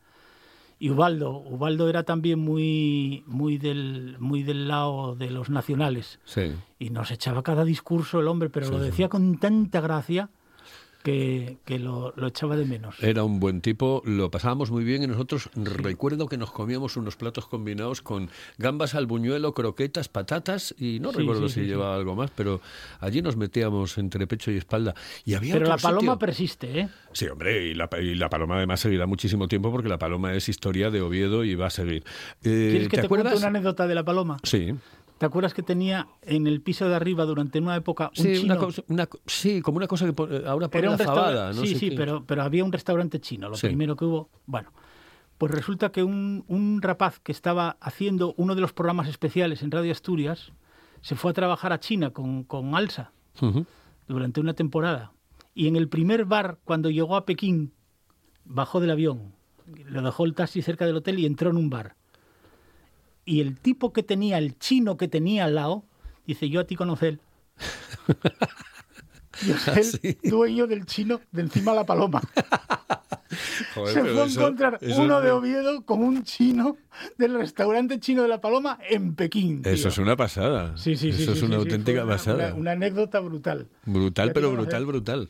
Y 0.79 0.89
Ubaldo, 0.91 1.31
Ubaldo 1.37 1.89
era 1.89 2.03
también 2.03 2.37
muy, 2.39 3.23
muy, 3.27 3.57
del, 3.57 4.15
muy 4.19 4.43
del 4.43 4.67
lado 4.67 5.15
de 5.15 5.29
los 5.31 5.49
nacionales. 5.49 6.19
Sí. 6.25 6.51
Y 6.79 6.89
nos 6.91 7.09
echaba 7.11 7.41
cada 7.43 7.63
discurso 7.63 8.19
el 8.19 8.27
hombre, 8.27 8.49
pero 8.49 8.69
lo 8.69 8.79
decía 8.79 9.09
con 9.09 9.37
tanta 9.39 9.81
gracia 9.81 10.29
que, 11.03 11.57
que 11.65 11.79
lo, 11.79 12.13
lo 12.15 12.27
echaba 12.27 12.55
de 12.57 12.65
menos. 12.65 13.01
Era 13.01 13.23
un 13.23 13.39
buen 13.39 13.61
tipo, 13.61 14.01
lo 14.05 14.29
pasábamos 14.31 14.71
muy 14.71 14.83
bien 14.83 15.03
y 15.03 15.07
nosotros 15.07 15.49
recuerdo 15.55 16.27
que 16.27 16.37
nos 16.37 16.51
comíamos 16.51 16.97
unos 16.97 17.15
platos 17.15 17.47
combinados 17.47 18.01
con 18.01 18.29
gambas 18.57 18.93
al 18.95 19.05
buñuelo, 19.07 19.53
croquetas, 19.53 20.09
patatas 20.09 20.75
y 20.77 20.99
no 20.99 21.11
Sí, 21.11 21.19
recuerdo 21.19 21.47
sí, 21.49 21.61
si 21.61 21.65
llevaba 21.67 21.95
algo 21.95 22.15
más, 22.15 22.31
pero 22.31 22.61
allí 22.99 23.21
nos 23.21 23.37
metíamos 23.37 23.97
entre 23.97 24.27
pecho 24.27 24.51
y 24.51 24.57
espalda. 24.57 24.95
Y 25.25 25.35
había 25.35 25.53
Pero 25.53 25.67
la 25.67 25.77
paloma 25.77 26.01
sitio- 26.13 26.19
persiste, 26.19 26.79
¿eh? 26.81 26.89
Sí, 27.13 27.27
hombre, 27.27 27.67
y 27.67 27.73
la, 27.73 27.89
y 28.01 28.15
la 28.15 28.29
paloma 28.29 28.57
además 28.57 28.79
seguirá 28.81 29.05
muchísimo 29.07 29.47
tiempo 29.47 29.71
porque 29.71 29.89
la 29.89 29.97
paloma 29.97 30.33
es 30.33 30.49
historia 30.49 30.91
de 30.91 31.01
Oviedo 31.01 31.43
y 31.43 31.55
va 31.55 31.67
a 31.67 31.71
seguir. 31.71 32.03
Eh, 32.43 32.67
¿Quieres 32.71 32.89
que 32.89 32.97
te, 32.97 33.05
acuerdas? 33.05 33.31
cuente 33.33 33.39
una 33.39 33.47
anécdota 33.47 33.87
de 33.87 33.95
la 33.95 34.03
paloma? 34.03 34.37
Sí. 34.43 34.73
¿Te 35.17 35.25
acuerdas 35.25 35.53
que 35.53 35.63
tenía 35.63 36.07
en 36.21 36.45
el 36.47 36.61
piso 36.61 36.87
de 36.87 36.95
arriba 36.95 37.25
durante 37.25 37.59
una 37.59 37.75
época 37.75 38.11
un 38.17 38.23
Sí, 38.23 38.33
chino? 38.41 38.53
una 38.53 38.57
cosa- 38.57 38.83
una 38.87 39.07
co- 39.07 39.19
sí, 39.25 39.61
como 39.61 39.77
una 39.77 39.87
cosa 39.87 40.05
que 40.05 40.13
pon- 40.13 40.29
ahora 40.45 40.67
pone 40.69 40.79
Era 40.83 40.91
un 40.91 40.97
la 40.97 41.05
fabada. 41.05 41.53
No 41.53 41.61
sí, 41.61 41.69
sé 41.73 41.79
sí, 41.79 41.89
qué. 41.89 41.95
pero, 41.95 42.23
pero 42.25 42.43
había 42.43 42.63
un 42.63 42.71
restaurante 42.71 43.19
chino, 43.19 43.49
lo 43.49 43.55
Sí. 43.55 43.67
primero 43.67 43.95
que 43.95 44.05
hubo. 44.05 44.29
Bueno, 44.45 44.71
pues 45.39 45.51
resulta 45.51 45.91
que 45.91 46.03
un, 46.03 46.43
un 46.47 46.81
rapaz 46.81 47.19
que 47.19 47.31
estaba 47.31 47.77
haciendo 47.81 48.33
uno 48.37 48.53
de 48.53 48.61
los 48.61 48.73
programas 48.73 49.07
especiales 49.07 49.63
en 49.63 49.71
Radio 49.71 49.91
Asturias 49.91 50.51
se 51.01 51.15
fue 51.15 51.31
a 51.31 51.33
trabajar 51.33 51.73
a 51.73 51.79
China 51.79 52.11
con, 52.11 52.43
con 52.43 52.75
Alsa 52.75 53.11
durante 54.07 54.39
una 54.39 54.53
temporada. 54.53 55.13
Y 55.55 55.67
en 55.67 55.75
el 55.75 55.87
primer 55.89 56.25
bar, 56.25 56.59
cuando 56.63 56.89
llegó 56.91 57.15
a 57.15 57.25
Pekín, 57.25 57.73
bajó 58.45 58.79
del 58.79 58.91
avión, 58.91 59.33
le 59.89 60.01
dejó 60.01 60.25
el 60.25 60.33
taxi 60.35 60.61
cerca 60.61 60.85
del 60.85 60.95
hotel 60.97 61.17
y 61.19 61.25
entró 61.25 61.49
en 61.49 61.57
un 61.57 61.69
bar. 61.69 61.95
Y 63.27 63.41
el 63.41 63.59
tipo 63.59 63.91
que 63.91 64.01
tenía, 64.03 64.37
el 64.37 64.57
chino 64.57 64.95
que 64.95 65.07
tenía 65.09 65.43
al 65.45 65.55
lado, 65.55 65.83
dice, 66.25 66.49
yo 66.49 66.61
a 66.61 66.63
ti 66.63 66.75
conoce 66.77 67.09
él. 67.09 67.19
Yo 69.45 69.55
soy 69.55 69.77
el 69.77 69.83
Sí. 69.83 70.17
dueño 70.23 70.65
del 70.65 70.85
chino 70.87 71.21
de 71.31 71.43
encima 71.43 71.71
de 71.73 71.77
la 71.77 71.85
paloma. 71.85 72.21
Joder, 73.75 73.93
Se 73.93 74.01
fue 74.01 74.21
a 74.21 74.25
encontrar 74.25 74.77
eso 74.81 75.01
uno 75.03 75.21
de 75.21 75.29
Oviedo 75.31 75.85
con 75.85 76.01
un 76.03 76.23
chino 76.23 76.77
del 77.19 77.35
restaurante 77.35 77.99
chino 77.99 78.23
de 78.23 78.29
la 78.29 78.41
paloma 78.41 78.79
en 78.89 79.13
Pekín. 79.13 79.61
Eso 79.65 79.89
es 79.89 79.97
una 79.99 80.15
pasada. 80.15 80.75
Sí, 80.77 80.95
sí, 80.95 81.09
Eso 81.09 81.33
sí, 81.33 81.37
es 81.37 81.43
una 81.43 81.57
auténtica 81.57 82.03
una- 82.03 82.13
pasada. 82.13 82.47
Una, 82.47 82.55
una 82.55 82.71
anécdota 82.71 83.19
brutal. 83.19 83.67
Brutal, 83.85 84.31
pero 84.33 84.47
iba 84.53 84.63
a 84.63 84.79
brutal, 84.79 85.29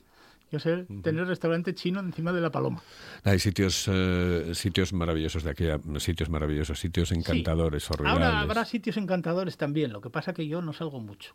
brutal. 0.51 0.51
Yo 0.51 0.60
sé 0.60 1.01
tener 1.01 1.27
restaurante 1.27 1.73
chino 1.73 1.99
encima 1.99 2.31
de 2.33 2.41
la 2.41 2.51
paloma. 2.51 2.81
Hay 3.23 3.39
sitios, 3.39 3.89
eh, 3.91 4.51
sitios 4.53 4.93
maravillosos 4.93 5.43
de 5.43 5.49
aquella, 5.51 5.79
sitios 5.97 6.29
maravillosos, 6.29 6.79
sitios 6.79 7.12
encantadores, 7.12 7.83
Sí. 7.83 7.89
horribles. 7.93 8.13
Ahora 8.13 8.39
habrá 8.41 8.65
sitios 8.65 8.97
encantadores 8.97 9.57
también, 9.57 9.91
lo 9.93 10.01
que 10.01 10.10
pasa 10.10 10.33
que 10.33 10.47
yo 10.47 10.62
no 10.62 10.73
salgo 10.73 10.99
mucho. 10.99 11.33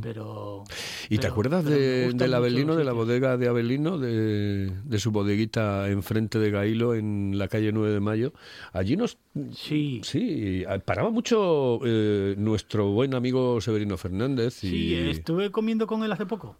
Pero. 0.00 0.64
¿Y 1.10 1.18
te 1.18 1.26
acuerdas 1.26 1.62
de, 1.62 2.10
del 2.14 2.30
los 2.66 2.76
de 2.76 2.84
la 2.84 2.92
bodega 2.92 3.36
de 3.36 3.48
Abelino, 3.48 3.98
de, 3.98 4.70
de 4.82 4.98
su 4.98 5.10
bodeguita 5.10 5.90
enfrente 5.90 6.38
de 6.38 6.50
Gailo, 6.50 6.94
en 6.94 7.36
la 7.36 7.48
calle 7.48 7.70
9 7.70 7.92
de 7.92 8.00
Mayo? 8.00 8.32
Allí 8.72 8.96
nos... 8.96 9.18
Sí. 9.52 10.00
Sí, 10.04 10.64
paraba 10.86 11.10
mucho 11.10 11.80
eh, 11.84 12.34
nuestro 12.38 12.88
buen 12.92 13.14
amigo 13.14 13.60
Severino 13.60 13.98
Fernández. 13.98 14.64
Y... 14.64 14.70
Sí, 14.70 14.94
estuve 15.10 15.50
comiendo 15.50 15.86
con 15.86 16.02
él 16.02 16.12
hace 16.12 16.24
poco. 16.24 16.56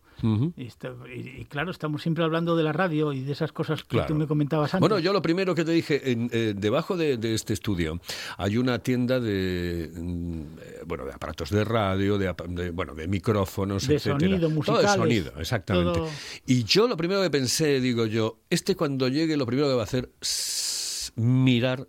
Y, 0.57 0.67
está- 0.67 0.93
y- 1.15 1.41
y 1.41 1.45
claro, 1.45 1.71
estamos 1.71 2.03
siempre 2.03 2.25
hablando 2.25 2.57
de 2.57 2.63
la 2.65 2.73
radio 2.73 3.13
y 3.13 3.21
de 3.23 3.33
esas 3.33 3.53
cosas 3.53 3.83
que 3.83 3.91
Claro. 3.97 4.09
tú 4.09 4.15
me 4.15 4.27
comentabas 4.27 4.75
antes. 4.75 4.81
Bueno, 4.81 4.99
yo 4.99 5.13
lo 5.13 5.23
primero 5.23 5.55
que 5.55 5.65
te 5.65 5.73
dije, 5.73 6.11
en, 6.11 6.29
eh, 6.33 6.55
debajo 6.57 6.97
de, 6.97 7.17
de 7.17 7.35
este 7.35 7.53
estudio 7.53 8.01
hay 8.37 8.57
una 8.57 8.79
tienda 8.81 9.21
de, 9.21 9.91
mm, 9.95 10.43
bueno, 10.87 11.05
de 11.05 11.13
aparatos 11.13 11.51
de 11.51 11.65
radio, 11.65 12.19
de, 12.19 12.35
de, 12.49 12.71
bueno, 12.71 12.95
de 12.95 13.07
micrófonos, 13.09 13.87
De 13.87 13.95
etcétera. 13.97 14.19
sonido, 14.21 14.39
Todo 14.39 14.49
de 14.49 14.55
musicales, 14.55 14.91
sonido, 14.93 15.33
exactamente. 15.39 15.93
todo- 16.01 16.09
Y 16.47 16.65
yo 16.65 16.89
lo 16.89 16.97
primero 16.97 17.23
que 17.23 17.31
pensé, 17.31 17.81
digo 17.81 18.07
yo, 18.07 18.39
este 18.51 18.75
cuando 18.77 19.09
llegue 19.09 19.37
lo 19.37 19.47
primero 19.47 19.69
que 19.69 19.75
va 19.75 19.83
a 19.83 19.85
hacer 19.85 20.11
es 20.21 21.13
mirar 21.17 21.87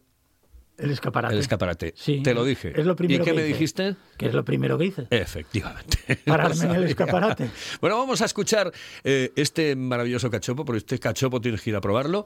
El 0.80 0.92
escaparate. 0.92 1.34
el 1.36 1.40
escaparate. 1.42 1.94
Sí, 1.96 2.22
Te 2.24 2.34
lo 2.34 2.44
dije. 2.44 2.74
Es 2.80 2.86
lo 2.86 2.96
primero 2.96 3.22
¿Y 3.22 3.26
qué 3.26 3.32
que 3.32 3.36
me 3.36 3.42
hice. 3.44 3.54
dijiste? 3.54 3.96
Que 4.18 4.28
es 4.28 4.34
lo 4.34 4.44
primero 4.46 4.78
que 4.78 4.86
hice. 4.86 5.08
Efectivamente. 5.10 5.98
Pararme 6.26 6.66
en 6.66 6.72
el 6.72 6.84
escaparate. 6.86 7.50
Bueno, 7.82 7.98
vamos 7.98 8.22
a 8.22 8.26
escuchar 8.26 8.72
eh, 9.04 9.32
este 9.36 9.76
maravilloso 9.76 10.30
cachopo, 10.32 10.64
porque 10.66 10.78
este 10.80 11.00
cachopo 11.00 11.42
tienes 11.42 11.62
que 11.62 11.70
ir 11.72 11.76
a 11.76 11.82
probarlo. 11.82 12.26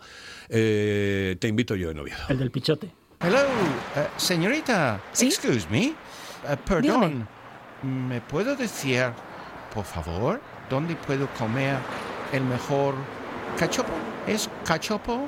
Eh, 0.49 1.35
te 1.39 1.47
invito 1.47 1.75
yo 1.75 1.89
en 1.91 1.99
Oviedo. 1.99 2.19
El 2.29 2.37
del 2.39 2.51
pichote. 2.51 2.91
Hello, 3.19 3.39
uh, 3.39 3.99
señorita. 4.19 5.01
¿Sí? 5.13 5.27
Excuse 5.27 5.67
me. 5.69 5.93
Uh, 6.43 6.55
perdón. 6.67 7.27
¿Me 7.81 8.21
puedo 8.21 8.55
decir, 8.55 9.05
por 9.73 9.85
favor, 9.85 10.39
dónde 10.69 10.95
puedo 10.95 11.27
comer 11.39 11.77
el 12.31 12.43
mejor 12.43 12.95
cachopo? 13.57 13.93
¿Es 14.27 14.49
cachopo 14.65 15.27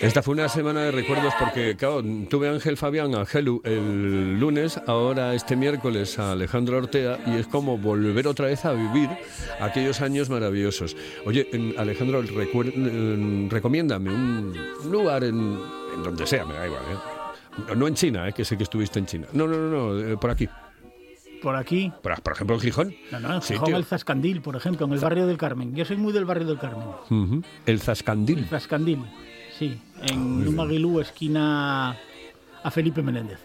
Esta 0.00 0.22
fue 0.22 0.34
una 0.34 0.48
semana 0.48 0.82
de 0.82 0.90
recuerdos 0.92 1.34
porque, 1.38 1.76
claro, 1.76 2.02
tuve 2.28 2.48
a 2.48 2.52
Ángel 2.52 2.76
Fabián, 2.76 3.14
a 3.14 3.24
el 3.64 4.38
lunes, 4.38 4.80
ahora 4.86 5.34
este 5.34 5.56
miércoles 5.56 6.18
a 6.18 6.32
Alejandro 6.32 6.78
Ortea 6.78 7.18
y 7.26 7.36
es 7.36 7.46
como 7.46 7.76
volver 7.78 8.26
otra 8.26 8.46
vez 8.46 8.64
a 8.64 8.72
vivir 8.72 9.10
aquellos 9.60 10.00
años 10.00 10.30
maravillosos. 10.30 10.96
Oye, 11.26 11.46
Alejandro, 11.76 12.22
recomiéndame 12.22 14.10
un 14.10 14.54
lugar 14.90 15.24
en, 15.24 15.58
en 15.94 16.02
donde 16.02 16.26
sea, 16.26 16.44
me 16.44 16.54
da 16.54 16.66
igual, 16.66 16.82
¿eh? 16.82 16.96
No- 17.68 17.74
No 17.74 17.88
en 17.88 17.94
China, 17.94 18.28
¿eh? 18.28 18.32
que 18.32 18.44
sé 18.44 18.56
que 18.56 18.62
estuviste 18.62 18.98
en 19.00 19.06
China. 19.06 19.26
No, 19.32 19.46
no, 19.46 19.56
no, 19.58 19.92
no, 19.92 19.98
eh, 20.12 20.16
por 20.16 20.30
aquí. 20.30 20.48
Por 21.42 21.56
aquí. 21.56 21.92
Por, 22.02 22.20
por 22.22 22.32
ejemplo, 22.32 22.56
en 22.56 22.60
Gijón. 22.62 22.94
No, 23.12 23.20
no, 23.20 23.34
en 23.34 23.42
Gijón, 23.42 23.74
el 23.74 23.84
Zascandil, 23.84 24.40
por 24.42 24.56
ejemplo, 24.56 24.86
en 24.86 24.92
el 24.92 24.98
barrio 24.98 25.26
del 25.26 25.36
Carmen. 25.38 25.74
Yo 25.74 25.84
soy 25.84 25.96
muy 25.96 26.12
del 26.12 26.24
barrio 26.24 26.46
del 26.46 26.58
Carmen. 26.58 27.44
El 27.66 27.80
Zascandil. 27.80 28.38
El 28.38 28.46
Zascandil, 28.46 29.04
sí. 29.58 29.80
En 30.02 30.44
Numaguilú, 30.44 31.00
esquina 31.00 31.96
a 32.62 32.70
Felipe 32.70 33.02
Menéndez. 33.02 33.38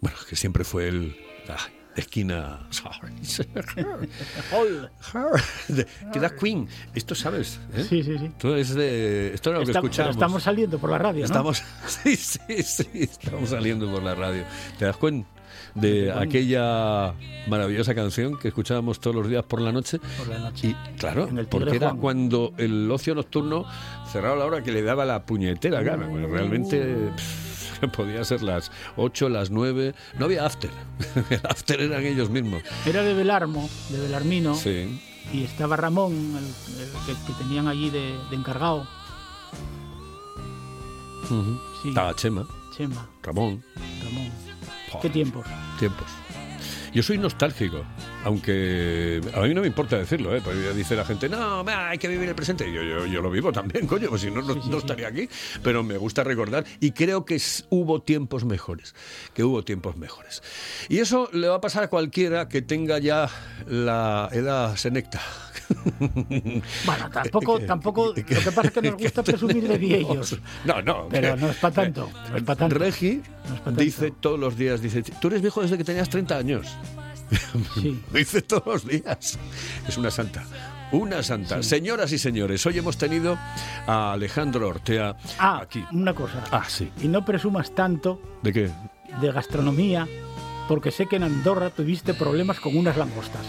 Bueno, 0.00 0.16
que 0.28 0.36
siempre 0.36 0.64
fue 0.64 0.88
el... 0.88 1.16
la 1.48 1.56
esquina... 1.96 2.68
de, 5.68 5.86
que 6.12 6.20
da 6.20 6.30
Queen. 6.30 6.68
Esto 6.94 7.14
sabes, 7.16 7.58
¿eh? 7.74 7.82
Sí, 7.88 8.02
sí, 8.04 8.16
sí. 8.18 8.26
Esto 8.26 8.54
es 8.54 8.74
de... 8.74 9.34
Esto 9.34 9.50
era 9.50 9.58
lo 9.58 9.64
que 9.64 9.72
Está- 9.72 9.80
escuchamos. 9.80 10.10
estamos 10.14 10.42
saliendo 10.44 10.78
por 10.78 10.90
la 10.90 10.98
radio, 10.98 11.20
¿no? 11.20 11.26
Estamos... 11.26 11.62
Sí, 11.86 12.14
sí, 12.14 12.62
sí. 12.62 12.88
Estamos 12.94 13.50
saliendo 13.50 13.90
por 13.90 14.02
la 14.02 14.14
radio. 14.14 14.44
¿Te 14.78 14.84
das 14.84 14.96
cuenta? 14.96 15.28
De 15.74 16.12
aquella 16.12 17.14
maravillosa 17.48 17.94
canción 17.94 18.38
que 18.38 18.48
escuchábamos 18.48 19.00
todos 19.00 19.16
los 19.16 19.28
días 19.28 19.44
por 19.44 19.60
la 19.60 19.72
noche. 19.72 19.98
Por 20.18 20.28
la 20.28 20.38
noche. 20.38 20.68
Y 20.68 20.74
claro, 20.98 21.28
porque 21.50 21.76
era 21.76 21.90
Juan. 21.90 22.00
cuando 22.00 22.52
el 22.58 22.90
ocio 22.90 23.14
nocturno 23.14 23.64
cerraba 24.10 24.36
la 24.36 24.44
hora 24.44 24.62
que 24.62 24.72
le 24.72 24.82
daba 24.82 25.04
la 25.04 25.24
puñetera 25.24 25.82
gana. 25.82 26.06
Bueno, 26.06 26.28
realmente 26.28 27.10
pff, 27.16 27.88
podía 27.96 28.24
ser 28.24 28.42
las 28.42 28.70
8, 28.96 29.28
las 29.28 29.50
9. 29.50 29.94
No 30.18 30.24
había 30.26 30.44
after. 30.46 30.70
El 31.30 31.40
after 31.48 31.80
eran 31.80 32.04
ellos 32.04 32.30
mismos. 32.30 32.62
Era 32.86 33.02
de 33.02 33.14
Belarmo, 33.14 33.68
de 33.90 34.00
Belarmino. 34.00 34.54
Sí. 34.54 35.00
Y 35.32 35.44
estaba 35.44 35.76
Ramón, 35.76 36.12
el, 36.14 36.82
el 36.82 36.90
que, 37.06 37.12
que 37.26 37.32
tenían 37.38 37.68
allí 37.68 37.90
de, 37.90 38.16
de 38.30 38.36
encargado. 38.36 38.86
Sí. 41.82 41.88
Estaba 41.90 42.14
Chema, 42.14 42.46
Chema, 42.76 43.06
Ramón. 43.22 43.62
Ramón. 44.02 44.30
¿Qué 45.02 45.10
tiempos? 45.10 45.46
tiempos. 45.78 46.06
Yo 46.92 47.02
soy 47.02 47.18
nostálgico, 47.18 47.84
aunque 48.28 49.22
a 49.32 49.40
mí 49.40 49.54
no 49.54 49.62
me 49.62 49.66
importa 49.66 49.96
decirlo, 49.96 50.36
¿eh? 50.36 50.42
Porque 50.44 50.74
dice 50.74 50.94
la 50.94 51.06
gente, 51.06 51.30
no, 51.30 51.64
hay 51.66 51.96
que 51.96 52.08
vivir 52.08 52.28
el 52.28 52.34
presente. 52.34 52.70
Yo, 52.70 52.82
yo, 52.82 53.06
yo 53.06 53.22
lo 53.22 53.30
vivo 53.30 53.52
también, 53.52 53.86
coño, 53.92 54.10
pues 54.10 54.20
si 54.20 54.30
no, 54.30 54.42
no, 54.42 54.54
no 54.54 54.76
estaría 54.76 55.08
aquí. 55.08 55.30
Pero 55.62 55.82
me 55.82 55.96
gusta 55.96 56.24
recordar 56.24 56.66
y 56.78 56.90
creo 56.90 57.24
que 57.24 57.40
hubo 57.70 58.02
tiempos 58.02 58.44
mejores, 58.44 58.94
que 59.32 59.44
hubo 59.44 59.64
tiempos 59.64 59.96
mejores. 59.96 60.42
Y 60.90 60.98
eso 60.98 61.30
le 61.32 61.48
va 61.48 61.56
a 61.56 61.60
pasar 61.62 61.84
a 61.84 61.88
cualquiera 61.88 62.50
que 62.50 62.60
tenga 62.60 62.98
ya 62.98 63.30
la 63.66 64.28
edad 64.32 64.76
senecta. 64.76 65.22
Bueno, 65.98 67.10
tampoco, 67.12 67.60
tampoco. 67.60 68.06
Lo 68.08 68.14
que 68.14 68.52
pasa 68.52 68.62
es 68.68 68.70
que 68.72 68.82
nos 68.82 68.96
gusta 68.96 69.22
presumir 69.22 69.68
de 69.68 69.76
viejos. 69.78 70.38
No, 70.64 70.80
no. 70.80 71.08
Pero 71.10 71.36
no 71.36 71.50
es 71.50 71.56
pa' 71.56 71.70
tanto, 71.70 72.08
no 72.30 72.36
es 72.36 72.42
pa' 72.42 72.56
tanto. 72.56 72.78
Regi 72.78 73.22
No 73.48 73.54
es 73.54 73.60
pa' 73.60 73.64
tanto. 73.66 73.80
dice 73.82 74.12
todos 74.18 74.40
los 74.40 74.56
días, 74.56 74.80
dice, 74.80 75.02
tú 75.20 75.28
eres 75.28 75.42
viejo 75.42 75.60
desde 75.60 75.76
que 75.76 75.84
tenías 75.84 76.08
30 76.08 76.36
años. 76.38 76.66
Sí. 77.74 78.02
Lo 78.10 78.18
dice 78.18 78.42
todos 78.42 78.64
los 78.66 78.86
días. 78.86 79.38
Es 79.86 79.96
una 79.98 80.10
santa. 80.10 80.44
Una 80.92 81.22
santa. 81.22 81.62
Señoras 81.62 82.12
y 82.12 82.18
señores, 82.18 82.64
hoy 82.64 82.78
hemos 82.78 82.96
tenido 82.96 83.38
a 83.86 84.12
Alejandro 84.12 84.68
Ortea 84.68 85.16
Ah, 85.38 85.60
aquí. 85.62 85.84
una 85.92 86.14
cosa. 86.14 86.42
Ah, 86.50 86.64
sí. 86.66 86.90
Y 87.02 87.08
no 87.08 87.24
presumas 87.24 87.74
tanto 87.74 88.20
¿De 88.42 88.52
qué? 88.52 88.70
de 89.20 89.32
gastronomía, 89.32 90.06
porque 90.66 90.90
sé 90.90 91.06
que 91.06 91.16
en 91.16 91.24
Andorra 91.24 91.70
tuviste 91.70 92.14
problemas 92.14 92.58
con 92.60 92.76
unas 92.76 92.96
langostas. 92.96 93.42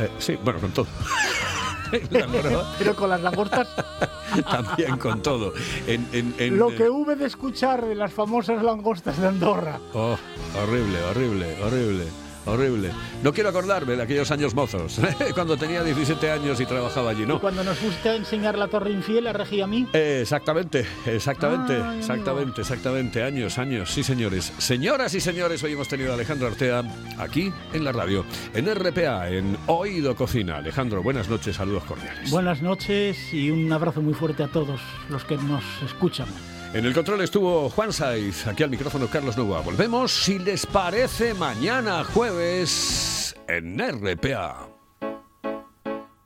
Eh, 0.00 0.10
sí, 0.18 0.36
bueno, 0.44 0.60
con 0.60 0.72
todo. 0.72 0.86
Pero 2.78 2.96
con 2.96 3.08
las 3.10 3.20
langostas, 3.20 3.68
También 4.50 4.96
con 4.96 5.22
todo. 5.22 5.52
En, 5.86 6.06
en- 6.12 6.34
en- 6.38 6.58
lo 6.58 6.68
que 6.74 6.88
hube 6.90 7.14
de 7.16 7.26
escuchar 7.26 7.84
de 7.86 7.94
las 7.94 8.12
famosas 8.12 8.62
langostas 8.62 9.18
de 9.20 9.28
Andorra. 9.28 9.78
Oh, 9.92 10.16
horrible, 10.62 11.00
horrible, 11.04 11.62
horrible. 11.62 12.04
Horrible. 12.46 12.90
No 13.22 13.32
quiero 13.32 13.48
acordarme 13.48 13.96
de 13.96 14.02
aquellos 14.02 14.30
años 14.30 14.54
mozos, 14.54 15.00
cuando 15.34 15.56
tenía 15.56 15.82
17 15.82 16.30
años 16.30 16.60
y 16.60 16.66
trabajaba 16.66 17.10
allí, 17.10 17.24
¿no? 17.24 17.40
cuando 17.40 17.64
nos 17.64 17.78
fuiste 17.78 18.10
a 18.10 18.16
enseñar 18.16 18.58
la 18.58 18.68
Torre 18.68 18.90
Infiel 18.90 19.26
a 19.26 19.32
Regi 19.32 19.60
a 19.62 19.66
mí, 19.66 19.86
Eh, 19.92 20.20
exactamente, 20.22 20.86
exactamente, 21.06 21.78
exactamente, 21.98 22.60
exactamente. 22.60 23.22
Años, 23.22 23.58
años, 23.58 23.90
sí 23.90 24.02
señores. 24.02 24.52
Señoras 24.58 25.14
y 25.14 25.20
señores, 25.20 25.62
hoy 25.62 25.72
hemos 25.72 25.88
tenido 25.88 26.10
a 26.10 26.14
Alejandro 26.14 26.48
Artea 26.48 26.82
aquí 27.18 27.52
en 27.72 27.84
la 27.84 27.92
radio, 27.92 28.24
en 28.52 28.66
RPA, 28.74 29.30
en 29.30 29.56
Oído 29.66 30.14
Cocina. 30.14 30.56
Alejandro, 30.58 31.02
buenas 31.02 31.28
noches, 31.28 31.56
saludos 31.56 31.84
cordiales. 31.84 32.30
buenas 32.30 32.60
noches 32.62 33.32
y 33.32 33.50
un 33.50 33.72
abrazo 33.72 34.02
muy 34.02 34.14
fuerte 34.14 34.42
a 34.42 34.48
todos 34.48 34.80
los 35.08 35.24
que 35.24 35.36
nos 35.36 35.64
escuchan. 35.84 36.26
En 36.74 36.84
el 36.84 36.92
control 36.92 37.20
estuvo 37.20 37.70
Juan 37.70 37.92
Saiz, 37.92 38.48
aquí 38.48 38.64
al 38.64 38.70
micrófono 38.70 39.06
Carlos 39.06 39.36
Nova. 39.36 39.60
Volvemos, 39.60 40.10
si 40.10 40.40
les 40.40 40.66
parece, 40.66 41.32
mañana 41.32 42.02
jueves 42.02 43.36
en 43.46 43.78
RPA. 43.78 44.68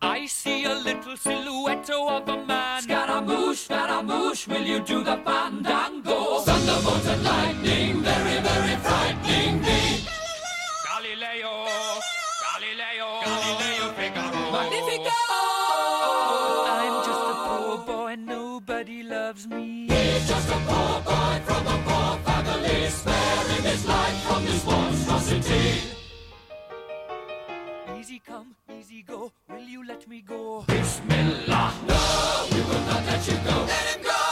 I 0.00 0.26
see 0.26 0.64
a 0.64 0.74
little 0.74 1.18
silhouette 1.18 1.90
of 1.90 2.26
a 2.26 2.36
man. 2.46 2.82
Scaramouche, 2.82 3.66
Scaramouche, 3.66 4.48
will 4.48 4.66
you 4.66 4.78
do 4.80 5.04
the 5.04 5.18
fandango? 5.22 6.40
Thunderbolt 6.42 7.06
and 7.06 7.24
lightning, 7.24 8.02
very, 8.02 8.40
very 8.40 8.76
frightening 8.80 9.60
me. 9.60 10.06
Galileo, 10.82 11.66
Galileo, 12.40 13.20
Galileo 13.22 13.92
Figaro. 13.92 14.50
Magnifico! 14.50 15.47
sparing 22.90 23.64
his 23.64 23.86
life 23.86 24.22
from 24.24 24.44
this 24.44 24.64
monstrosity. 24.64 25.80
Easy 27.98 28.20
come, 28.24 28.54
easy 28.78 29.02
go, 29.02 29.32
will 29.48 29.60
you 29.60 29.86
let 29.86 30.06
me 30.08 30.20
go? 30.20 30.64
Bismillah, 30.66 31.72
no, 31.86 32.46
we 32.52 32.60
will 32.60 32.84
not 32.86 33.04
let 33.06 33.26
you 33.26 33.36
go. 33.44 33.64
Let 33.66 33.96
him 33.96 34.02
go! 34.02 34.27